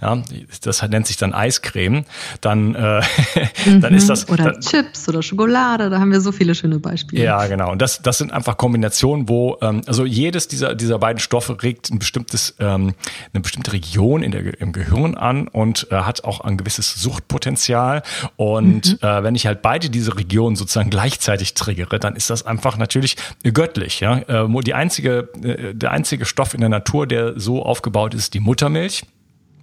ja, 0.00 0.22
das 0.62 0.82
nennt 0.88 1.06
sich 1.06 1.16
dann 1.16 1.34
Eiscreme, 1.34 2.04
dann, 2.40 2.74
äh, 2.74 3.02
mhm. 3.66 3.80
dann 3.80 3.94
ist 3.94 4.08
das. 4.08 4.28
Oder 4.28 4.52
dann, 4.52 4.60
Chips 4.60 5.08
oder 5.08 5.22
Schokolade, 5.22 5.90
da 5.90 6.00
haben 6.00 6.12
wir 6.12 6.20
so 6.20 6.32
viele 6.32 6.54
schöne 6.54 6.78
Beispiele. 6.78 7.24
Ja, 7.24 7.46
genau. 7.46 7.72
Und 7.72 7.82
das, 7.82 8.02
das 8.02 8.18
sind 8.18 8.32
einfach 8.32 8.56
Kombinationen, 8.56 9.28
wo, 9.28 9.58
ähm, 9.60 9.82
also 9.86 10.04
jedes 10.04 10.48
dieser, 10.48 10.74
dieser 10.74 10.98
beiden 10.98 11.20
Stoffe 11.20 11.62
regt 11.62 11.90
ein 11.90 11.98
bestimmtes, 11.98 12.54
ähm, 12.60 12.94
eine 13.32 13.40
bestimmte 13.42 13.72
Region 13.72 14.22
in 14.22 14.32
der, 14.32 14.60
im 14.60 14.72
Gehirn 14.72 15.14
an 15.14 15.48
und 15.48 15.88
äh, 15.90 15.96
hat 15.96 16.24
auch 16.24 16.40
ein 16.40 16.56
gewisses 16.56 16.94
Suchtpotenzial. 16.94 18.02
Und 18.36 19.02
mhm. 19.02 19.08
äh, 19.08 19.22
wenn 19.22 19.34
ich 19.34 19.46
halt 19.46 19.62
beide 19.62 19.81
beide 19.82 19.90
diese 19.90 20.16
Regionen 20.16 20.56
sozusagen 20.56 20.90
gleichzeitig 20.90 21.54
triggere, 21.54 21.98
dann 21.98 22.14
ist 22.14 22.30
das 22.30 22.46
einfach 22.46 22.76
natürlich 22.76 23.16
göttlich. 23.42 24.00
Ja? 24.00 24.18
Äh, 24.18 24.62
die 24.62 24.74
einzige, 24.74 25.28
äh, 25.42 25.74
der 25.74 25.90
einzige 25.90 26.24
Stoff 26.24 26.54
in 26.54 26.60
der 26.60 26.68
Natur, 26.68 27.06
der 27.06 27.38
so 27.38 27.64
aufgebaut 27.64 28.14
ist, 28.14 28.34
die 28.34 28.40
Muttermilch. 28.40 29.02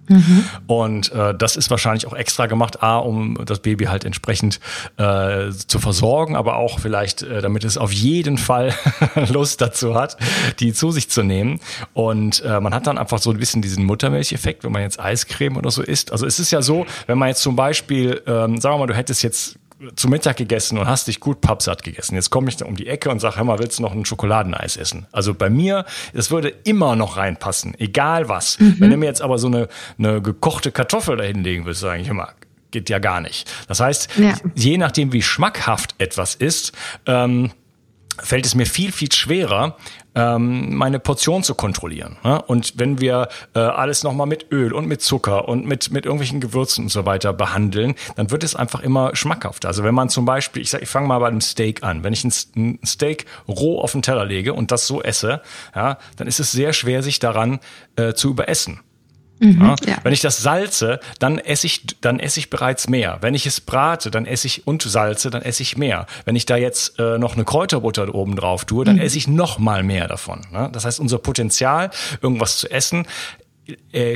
Mhm. 0.08 0.44
Und 0.66 1.12
äh, 1.12 1.34
das 1.36 1.54
ist 1.54 1.70
wahrscheinlich 1.70 2.06
auch 2.06 2.14
extra 2.14 2.46
gemacht, 2.46 2.82
A, 2.82 2.98
um 2.98 3.38
das 3.46 3.60
Baby 3.60 3.84
halt 3.84 4.04
entsprechend 4.04 4.58
äh, 4.96 5.50
zu 5.50 5.78
versorgen, 5.78 6.34
aber 6.34 6.56
auch 6.56 6.80
vielleicht, 6.80 7.22
äh, 7.22 7.40
damit 7.40 7.62
es 7.62 7.78
auf 7.78 7.92
jeden 7.92 8.36
Fall 8.36 8.74
Lust 9.28 9.60
dazu 9.60 9.94
hat, 9.94 10.16
die 10.58 10.72
zu 10.72 10.90
sich 10.90 11.08
zu 11.10 11.22
nehmen. 11.22 11.60
Und 11.92 12.42
äh, 12.44 12.60
man 12.60 12.74
hat 12.74 12.88
dann 12.88 12.98
einfach 12.98 13.18
so 13.18 13.30
ein 13.30 13.38
bisschen 13.38 13.62
diesen 13.62 13.84
Muttermilcheffekt, 13.84 14.64
wenn 14.64 14.72
man 14.72 14.82
jetzt 14.82 14.98
Eiscreme 14.98 15.56
oder 15.56 15.70
so 15.70 15.82
isst. 15.82 16.10
Also 16.10 16.26
es 16.26 16.40
ist 16.40 16.50
ja 16.50 16.60
so, 16.60 16.86
wenn 17.06 17.16
man 17.16 17.28
jetzt 17.28 17.42
zum 17.42 17.54
Beispiel, 17.54 18.20
ähm, 18.26 18.60
sagen 18.60 18.74
wir 18.74 18.78
mal, 18.78 18.86
du 18.88 18.96
hättest 18.96 19.22
jetzt 19.22 19.60
zu 19.96 20.08
Mittag 20.08 20.36
gegessen 20.36 20.78
und 20.78 20.86
hast 20.86 21.08
dich 21.08 21.20
gut 21.20 21.40
pappsatt 21.40 21.82
gegessen. 21.82 22.14
Jetzt 22.14 22.30
komme 22.30 22.48
ich 22.48 22.56
da 22.56 22.66
um 22.66 22.76
die 22.76 22.86
Ecke 22.86 23.10
und 23.10 23.18
sage, 23.18 23.36
hör 23.36 23.44
mal, 23.44 23.58
willst 23.58 23.78
du 23.78 23.82
noch 23.82 23.92
ein 23.92 24.04
Schokoladeneis 24.04 24.76
essen? 24.76 25.06
Also 25.12 25.34
bei 25.34 25.48
mir, 25.48 25.86
es 26.12 26.30
würde 26.30 26.48
immer 26.64 26.96
noch 26.96 27.16
reinpassen, 27.16 27.74
egal 27.78 28.28
was. 28.28 28.58
Mhm. 28.58 28.76
Wenn 28.78 28.90
du 28.90 28.96
mir 28.98 29.06
jetzt 29.06 29.22
aber 29.22 29.38
so 29.38 29.46
eine, 29.46 29.68
eine 29.98 30.20
gekochte 30.20 30.70
Kartoffel 30.70 31.16
da 31.16 31.24
hinlegen 31.24 31.64
willst, 31.64 31.80
sage 31.80 32.02
ich 32.02 32.08
immer, 32.08 32.30
geht 32.70 32.90
ja 32.90 32.98
gar 32.98 33.20
nicht. 33.20 33.50
Das 33.68 33.80
heißt, 33.80 34.10
ja. 34.18 34.34
je 34.54 34.76
nachdem, 34.78 35.12
wie 35.12 35.22
schmackhaft 35.22 35.94
etwas 35.98 36.34
ist, 36.34 36.72
ähm, 37.06 37.50
fällt 38.18 38.46
es 38.46 38.54
mir 38.54 38.66
viel, 38.66 38.92
viel 38.92 39.10
schwerer, 39.12 39.76
ähm, 40.20 40.74
meine 40.74 41.00
Portion 41.00 41.42
zu 41.42 41.54
kontrollieren. 41.54 42.16
Ne? 42.22 42.42
Und 42.42 42.74
wenn 42.76 43.00
wir 43.00 43.28
äh, 43.54 43.60
alles 43.60 44.02
nochmal 44.02 44.26
mit 44.26 44.52
Öl 44.52 44.72
und 44.72 44.86
mit 44.86 45.00
Zucker 45.00 45.48
und 45.48 45.66
mit, 45.66 45.90
mit 45.90 46.04
irgendwelchen 46.04 46.40
Gewürzen 46.40 46.84
und 46.84 46.90
so 46.90 47.06
weiter 47.06 47.32
behandeln, 47.32 47.94
dann 48.16 48.30
wird 48.30 48.44
es 48.44 48.54
einfach 48.54 48.80
immer 48.80 49.16
schmackhafter. 49.16 49.68
Also 49.68 49.82
wenn 49.82 49.94
man 49.94 50.10
zum 50.10 50.26
Beispiel, 50.26 50.62
ich, 50.62 50.70
sag, 50.70 50.82
ich 50.82 50.88
fange 50.88 51.08
mal 51.08 51.18
bei 51.18 51.28
einem 51.28 51.40
Steak 51.40 51.82
an, 51.82 52.04
wenn 52.04 52.12
ich 52.12 52.24
ein, 52.24 52.32
ein 52.56 52.78
Steak 52.84 53.24
roh 53.48 53.80
auf 53.80 53.92
den 53.92 54.02
Teller 54.02 54.26
lege 54.26 54.52
und 54.52 54.70
das 54.70 54.86
so 54.86 55.02
esse, 55.02 55.40
ja, 55.74 55.96
dann 56.16 56.26
ist 56.26 56.40
es 56.40 56.52
sehr 56.52 56.72
schwer, 56.74 57.02
sich 57.02 57.18
daran 57.18 57.60
äh, 57.96 58.12
zu 58.12 58.28
überessen. 58.28 58.80
Mhm, 59.40 59.60
ja. 59.62 59.76
Ja. 59.86 59.96
Wenn 60.02 60.12
ich 60.12 60.20
das 60.20 60.42
salze, 60.42 61.00
dann 61.18 61.38
esse 61.38 61.66
ich, 61.66 61.84
dann 62.00 62.20
esse 62.20 62.38
ich 62.38 62.50
bereits 62.50 62.88
mehr. 62.88 63.18
Wenn 63.20 63.34
ich 63.34 63.46
es 63.46 63.60
brate, 63.60 64.10
dann 64.10 64.26
esse 64.26 64.46
ich 64.46 64.66
und 64.66 64.82
salze, 64.82 65.30
dann 65.30 65.42
esse 65.42 65.62
ich 65.62 65.76
mehr. 65.76 66.06
Wenn 66.24 66.36
ich 66.36 66.46
da 66.46 66.56
jetzt 66.56 66.98
äh, 66.98 67.18
noch 67.18 67.34
eine 67.34 67.44
Kräuterbutter 67.44 68.14
oben 68.14 68.36
drauf 68.36 68.64
tue, 68.66 68.84
dann 68.84 68.96
mhm. 68.96 69.02
esse 69.02 69.18
ich 69.18 69.26
noch 69.26 69.58
mal 69.58 69.82
mehr 69.82 70.08
davon. 70.08 70.42
Ne? 70.52 70.68
Das 70.72 70.84
heißt, 70.84 71.00
unser 71.00 71.18
Potenzial, 71.18 71.90
irgendwas 72.20 72.58
zu 72.58 72.70
essen, 72.70 73.06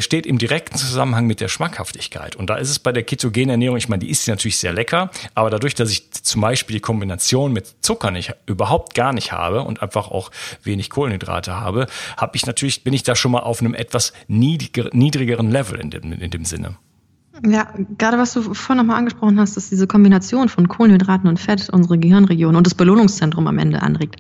steht 0.01 0.27
im 0.27 0.39
direkten 0.39 0.77
Zusammenhang 0.77 1.27
mit 1.27 1.41
der 1.41 1.49
Schmackhaftigkeit. 1.49 2.37
Und 2.37 2.51
da 2.51 2.57
ist 2.57 2.71
es 2.71 2.79
bei 2.79 2.93
der 2.93 3.03
ketogenen 3.03 3.51
Ernährung, 3.51 3.77
ich 3.77 3.89
meine, 3.89 4.01
die 4.01 4.11
ist 4.11 4.27
natürlich 4.29 4.59
sehr 4.59 4.73
lecker, 4.73 5.11
aber 5.35 5.51
dadurch, 5.51 5.75
dass 5.75 5.91
ich 5.91 6.11
zum 6.13 6.41
Beispiel 6.41 6.75
die 6.75 6.81
Kombination 6.81 7.53
mit 7.53 7.67
Zucker 7.81 8.11
nicht, 8.11 8.35
überhaupt 8.47 8.95
gar 8.95 9.13
nicht 9.13 9.33
habe 9.33 9.63
und 9.63 9.83
einfach 9.83 10.11
auch 10.11 10.31
wenig 10.63 10.91
Kohlenhydrate 10.91 11.55
habe, 11.55 11.87
habe 12.17 12.37
ich 12.37 12.47
natürlich, 12.47 12.85
bin 12.85 12.95
ich 12.95 13.03
da 13.03 13.17
schon 13.17 13.33
mal 13.33 13.41
auf 13.41 13.61
einem 13.61 13.75
etwas 13.75 14.13
niedrigeren 14.29 15.51
Level 15.51 15.81
in 15.81 15.91
dem, 15.91 16.13
in 16.13 16.31
dem 16.31 16.45
Sinne. 16.45 16.77
Ja, 17.45 17.75
gerade 17.99 18.17
was 18.17 18.33
du 18.33 18.55
vorhin 18.55 18.77
nochmal 18.77 18.99
angesprochen 18.99 19.41
hast, 19.41 19.57
dass 19.57 19.69
diese 19.69 19.89
Kombination 19.89 20.49
von 20.49 20.69
Kohlenhydraten 20.69 21.29
und 21.29 21.41
Fett 21.41 21.69
unsere 21.69 21.99
Gehirnregion 21.99 22.55
und 22.55 22.65
das 22.65 22.77
Belohnungszentrum 22.77 23.49
am 23.49 23.59
Ende 23.59 23.83
anregt. 23.83 24.17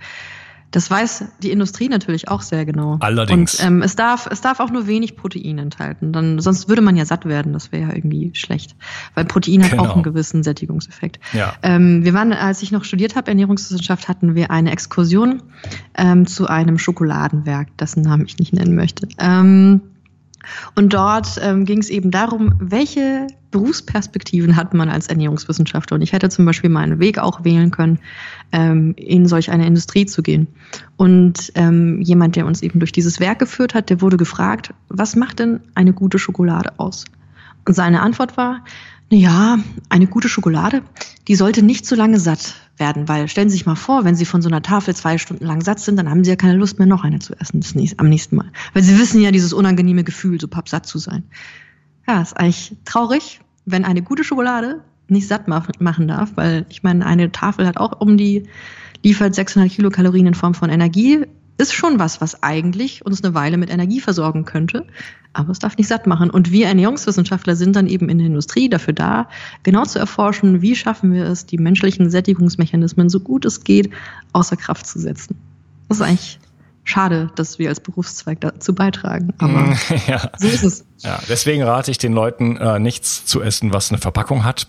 Das 0.74 0.90
weiß 0.90 1.26
die 1.40 1.52
Industrie 1.52 1.88
natürlich 1.88 2.26
auch 2.26 2.42
sehr 2.42 2.64
genau. 2.64 2.96
Allerdings. 2.98 3.60
Und 3.60 3.64
ähm, 3.64 3.82
es, 3.82 3.94
darf, 3.94 4.26
es 4.28 4.40
darf 4.40 4.58
auch 4.58 4.70
nur 4.70 4.88
wenig 4.88 5.14
Protein 5.14 5.58
enthalten. 5.58 6.12
Dann, 6.12 6.40
sonst 6.40 6.68
würde 6.68 6.82
man 6.82 6.96
ja 6.96 7.04
satt 7.04 7.26
werden. 7.26 7.52
Das 7.52 7.70
wäre 7.70 7.90
ja 7.90 7.94
irgendwie 7.94 8.32
schlecht. 8.34 8.74
Weil 9.14 9.24
Protein 9.24 9.62
hat 9.62 9.70
genau. 9.70 9.84
auch 9.84 9.94
einen 9.94 10.02
gewissen 10.02 10.42
Sättigungseffekt. 10.42 11.20
Ja. 11.32 11.54
Ähm, 11.62 12.04
wir 12.04 12.12
waren, 12.12 12.32
als 12.32 12.60
ich 12.60 12.72
noch 12.72 12.82
studiert 12.82 13.14
habe, 13.14 13.28
Ernährungswissenschaft, 13.28 14.08
hatten 14.08 14.34
wir 14.34 14.50
eine 14.50 14.72
Exkursion 14.72 15.44
ähm, 15.96 16.26
zu 16.26 16.48
einem 16.48 16.76
Schokoladenwerk, 16.76 17.68
dessen 17.78 18.02
Namen 18.02 18.26
ich 18.26 18.38
nicht 18.38 18.52
nennen 18.52 18.74
möchte. 18.74 19.06
Ähm, 19.20 19.80
und 20.74 20.92
dort 20.92 21.38
ähm, 21.42 21.64
ging 21.64 21.78
es 21.78 21.90
eben 21.90 22.10
darum, 22.10 22.54
welche 22.58 23.26
Berufsperspektiven 23.50 24.56
hat 24.56 24.74
man 24.74 24.88
als 24.88 25.06
Ernährungswissenschaftler. 25.06 25.94
Und 25.94 26.02
ich 26.02 26.12
hätte 26.12 26.28
zum 26.28 26.44
Beispiel 26.44 26.70
meinen 26.70 26.98
Weg 26.98 27.18
auch 27.18 27.44
wählen 27.44 27.70
können, 27.70 28.00
ähm, 28.50 28.94
in 28.96 29.26
solch 29.26 29.50
eine 29.50 29.66
Industrie 29.66 30.06
zu 30.06 30.22
gehen. 30.22 30.48
Und 30.96 31.52
ähm, 31.54 32.00
jemand, 32.00 32.34
der 32.34 32.46
uns 32.46 32.62
eben 32.62 32.80
durch 32.80 32.92
dieses 32.92 33.20
Werk 33.20 33.38
geführt 33.38 33.74
hat, 33.74 33.90
der 33.90 34.00
wurde 34.00 34.16
gefragt, 34.16 34.74
was 34.88 35.14
macht 35.14 35.38
denn 35.38 35.60
eine 35.74 35.92
gute 35.92 36.18
Schokolade 36.18 36.72
aus? 36.78 37.04
Und 37.66 37.74
seine 37.74 38.02
Antwort 38.02 38.36
war, 38.36 38.64
ja, 39.14 39.58
eine 39.88 40.06
gute 40.06 40.28
Schokolade, 40.28 40.82
die 41.28 41.34
sollte 41.34 41.62
nicht 41.62 41.86
zu 41.86 41.94
lange 41.94 42.18
satt 42.20 42.54
werden, 42.76 43.08
weil 43.08 43.28
stellen 43.28 43.48
Sie 43.48 43.56
sich 43.56 43.66
mal 43.66 43.74
vor, 43.74 44.04
wenn 44.04 44.14
Sie 44.14 44.24
von 44.24 44.42
so 44.42 44.48
einer 44.48 44.62
Tafel 44.62 44.94
zwei 44.94 45.18
Stunden 45.18 45.44
lang 45.44 45.62
satt 45.62 45.80
sind, 45.80 45.96
dann 45.96 46.10
haben 46.10 46.24
Sie 46.24 46.30
ja 46.30 46.36
keine 46.36 46.56
Lust 46.56 46.78
mehr, 46.78 46.86
noch 46.86 47.04
eine 47.04 47.18
zu 47.18 47.34
essen 47.34 47.62
nächste, 47.74 47.98
am 47.98 48.08
nächsten 48.08 48.36
Mal. 48.36 48.50
Weil 48.72 48.82
Sie 48.82 48.98
wissen 48.98 49.20
ja 49.20 49.30
dieses 49.30 49.52
unangenehme 49.52 50.04
Gefühl, 50.04 50.40
so 50.40 50.48
pappsatt 50.48 50.86
zu 50.86 50.98
sein. 50.98 51.24
Ja, 52.06 52.20
ist 52.20 52.36
eigentlich 52.36 52.76
traurig, 52.84 53.40
wenn 53.64 53.84
eine 53.84 54.02
gute 54.02 54.24
Schokolade 54.24 54.82
nicht 55.08 55.28
satt 55.28 55.48
machen 55.48 56.08
darf, 56.08 56.32
weil 56.34 56.66
ich 56.68 56.82
meine, 56.82 57.04
eine 57.06 57.30
Tafel 57.30 57.66
hat 57.66 57.76
auch 57.76 58.00
um 58.00 58.16
die, 58.16 58.44
liefert 59.02 59.34
600 59.34 59.70
Kilokalorien 59.70 60.26
in 60.26 60.34
Form 60.34 60.54
von 60.54 60.70
Energie, 60.70 61.26
ist 61.56 61.72
schon 61.72 61.98
was, 61.98 62.20
was 62.20 62.42
eigentlich 62.42 63.04
uns 63.06 63.22
eine 63.22 63.34
Weile 63.34 63.56
mit 63.56 63.70
Energie 63.70 64.00
versorgen 64.00 64.44
könnte, 64.44 64.86
aber 65.32 65.50
es 65.50 65.58
darf 65.58 65.76
nicht 65.76 65.88
satt 65.88 66.06
machen. 66.06 66.30
Und 66.30 66.50
wir 66.50 66.66
Ernährungswissenschaftler 66.66 67.56
sind 67.56 67.76
dann 67.76 67.86
eben 67.86 68.08
in 68.08 68.18
der 68.18 68.26
Industrie 68.26 68.68
dafür 68.68 68.94
da, 68.94 69.28
genau 69.62 69.84
zu 69.84 69.98
erforschen, 69.98 70.62
wie 70.62 70.74
schaffen 70.74 71.12
wir 71.12 71.24
es, 71.26 71.46
die 71.46 71.58
menschlichen 71.58 72.10
Sättigungsmechanismen 72.10 73.08
so 73.08 73.20
gut 73.20 73.44
es 73.44 73.62
geht 73.62 73.90
außer 74.32 74.56
Kraft 74.56 74.86
zu 74.86 74.98
setzen. 74.98 75.36
Das 75.88 75.98
ist 75.98 76.02
eigentlich 76.02 76.38
schade, 76.84 77.30
dass 77.34 77.58
wir 77.58 77.68
als 77.68 77.80
Berufszweig 77.80 78.40
dazu 78.40 78.74
beitragen. 78.74 79.32
Aber 79.38 79.76
ja. 80.06 80.30
so 80.38 80.48
ist 80.48 80.64
es. 80.64 80.84
Ja, 80.98 81.20
deswegen 81.28 81.62
rate 81.62 81.90
ich 81.90 81.98
den 81.98 82.12
Leuten, 82.12 82.56
äh, 82.56 82.78
nichts 82.78 83.26
zu 83.26 83.42
essen, 83.42 83.72
was 83.72 83.90
eine 83.90 83.98
Verpackung 83.98 84.44
hat 84.44 84.66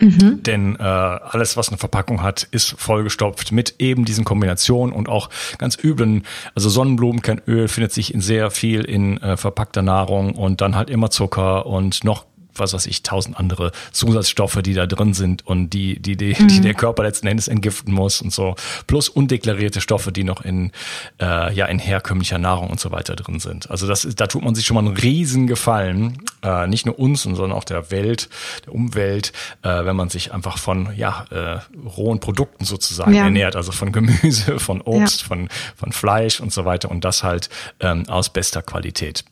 Mhm. 0.00 0.42
Denn 0.42 0.76
äh, 0.76 0.82
alles, 0.82 1.56
was 1.56 1.68
eine 1.68 1.78
Verpackung 1.78 2.22
hat, 2.22 2.46
ist 2.50 2.74
vollgestopft 2.78 3.52
mit 3.52 3.76
eben 3.78 4.04
diesen 4.04 4.24
Kombinationen 4.24 4.94
und 4.94 5.08
auch 5.08 5.30
ganz 5.58 5.78
üblen. 5.82 6.24
Also 6.54 6.68
Sonnenblumenkernöl 6.68 7.68
findet 7.68 7.92
sich 7.92 8.12
in 8.12 8.20
sehr 8.20 8.50
viel 8.50 8.82
in 8.82 9.20
äh, 9.22 9.36
verpackter 9.36 9.82
Nahrung 9.82 10.34
und 10.34 10.60
dann 10.60 10.76
halt 10.76 10.90
immer 10.90 11.10
Zucker 11.10 11.66
und 11.66 12.04
noch 12.04 12.26
was 12.58 12.72
weiß 12.72 12.86
ich, 12.86 13.02
tausend 13.02 13.38
andere 13.38 13.72
Zusatzstoffe, 13.92 14.60
die 14.62 14.74
da 14.74 14.86
drin 14.86 15.14
sind 15.14 15.46
und 15.46 15.70
die, 15.70 16.00
die, 16.00 16.16
die, 16.16 16.36
mhm. 16.38 16.48
die 16.48 16.60
der 16.60 16.74
Körper 16.74 17.02
letzten 17.02 17.26
Endes 17.26 17.48
entgiften 17.48 17.92
muss 17.92 18.20
und 18.20 18.32
so. 18.32 18.54
Plus 18.86 19.08
undeklarierte 19.08 19.80
Stoffe, 19.80 20.12
die 20.12 20.24
noch 20.24 20.42
in, 20.42 20.72
äh, 21.20 21.52
ja, 21.52 21.66
in 21.66 21.78
herkömmlicher 21.78 22.38
Nahrung 22.38 22.70
und 22.70 22.80
so 22.80 22.90
weiter 22.92 23.16
drin 23.16 23.40
sind. 23.40 23.70
Also 23.70 23.86
das 23.86 24.04
ist, 24.04 24.20
da 24.20 24.26
tut 24.26 24.42
man 24.42 24.54
sich 24.54 24.66
schon 24.66 24.74
mal 24.74 24.86
einen 24.86 24.96
riesen 24.96 25.46
Gefallen, 25.46 26.18
äh, 26.42 26.66
nicht 26.66 26.86
nur 26.86 26.98
uns, 26.98 27.22
sondern 27.22 27.52
auch 27.52 27.64
der 27.64 27.90
Welt, 27.90 28.28
der 28.64 28.74
Umwelt, 28.74 29.32
äh, 29.62 29.84
wenn 29.84 29.96
man 29.96 30.08
sich 30.08 30.32
einfach 30.32 30.58
von, 30.58 30.90
ja, 30.96 31.26
äh, 31.30 31.58
rohen 31.86 32.20
Produkten 32.20 32.64
sozusagen 32.64 33.14
ja. 33.14 33.24
ernährt, 33.24 33.56
also 33.56 33.72
von 33.72 33.92
Gemüse, 33.92 34.58
von 34.58 34.80
Obst, 34.80 35.22
ja. 35.22 35.28
von, 35.28 35.48
von 35.76 35.92
Fleisch 35.92 36.40
und 36.40 36.52
so 36.52 36.64
weiter 36.64 36.90
und 36.90 37.04
das 37.04 37.22
halt 37.22 37.48
ähm, 37.80 38.08
aus 38.08 38.30
bester 38.30 38.62
Qualität. 38.62 39.24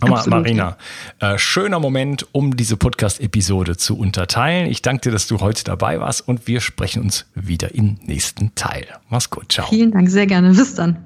Absolut, 0.00 0.40
Marina, 0.40 0.76
ja. 1.22 1.34
äh, 1.34 1.38
schöner 1.38 1.80
Moment, 1.80 2.26
um 2.32 2.56
diese 2.56 2.76
Podcast-Episode 2.76 3.76
zu 3.76 3.96
unterteilen. 3.96 4.70
Ich 4.70 4.82
danke 4.82 5.02
dir, 5.02 5.12
dass 5.12 5.26
du 5.26 5.40
heute 5.40 5.64
dabei 5.64 6.00
warst 6.00 6.26
und 6.28 6.46
wir 6.46 6.60
sprechen 6.60 7.02
uns 7.02 7.26
wieder 7.34 7.74
im 7.74 7.98
nächsten 8.02 8.54
Teil. 8.54 8.86
Mach's 9.08 9.30
gut, 9.30 9.52
ciao. 9.52 9.66
Vielen 9.68 9.92
Dank, 9.92 10.10
sehr 10.10 10.26
gerne. 10.26 10.52
Bis 10.52 10.74
dann. 10.74 11.05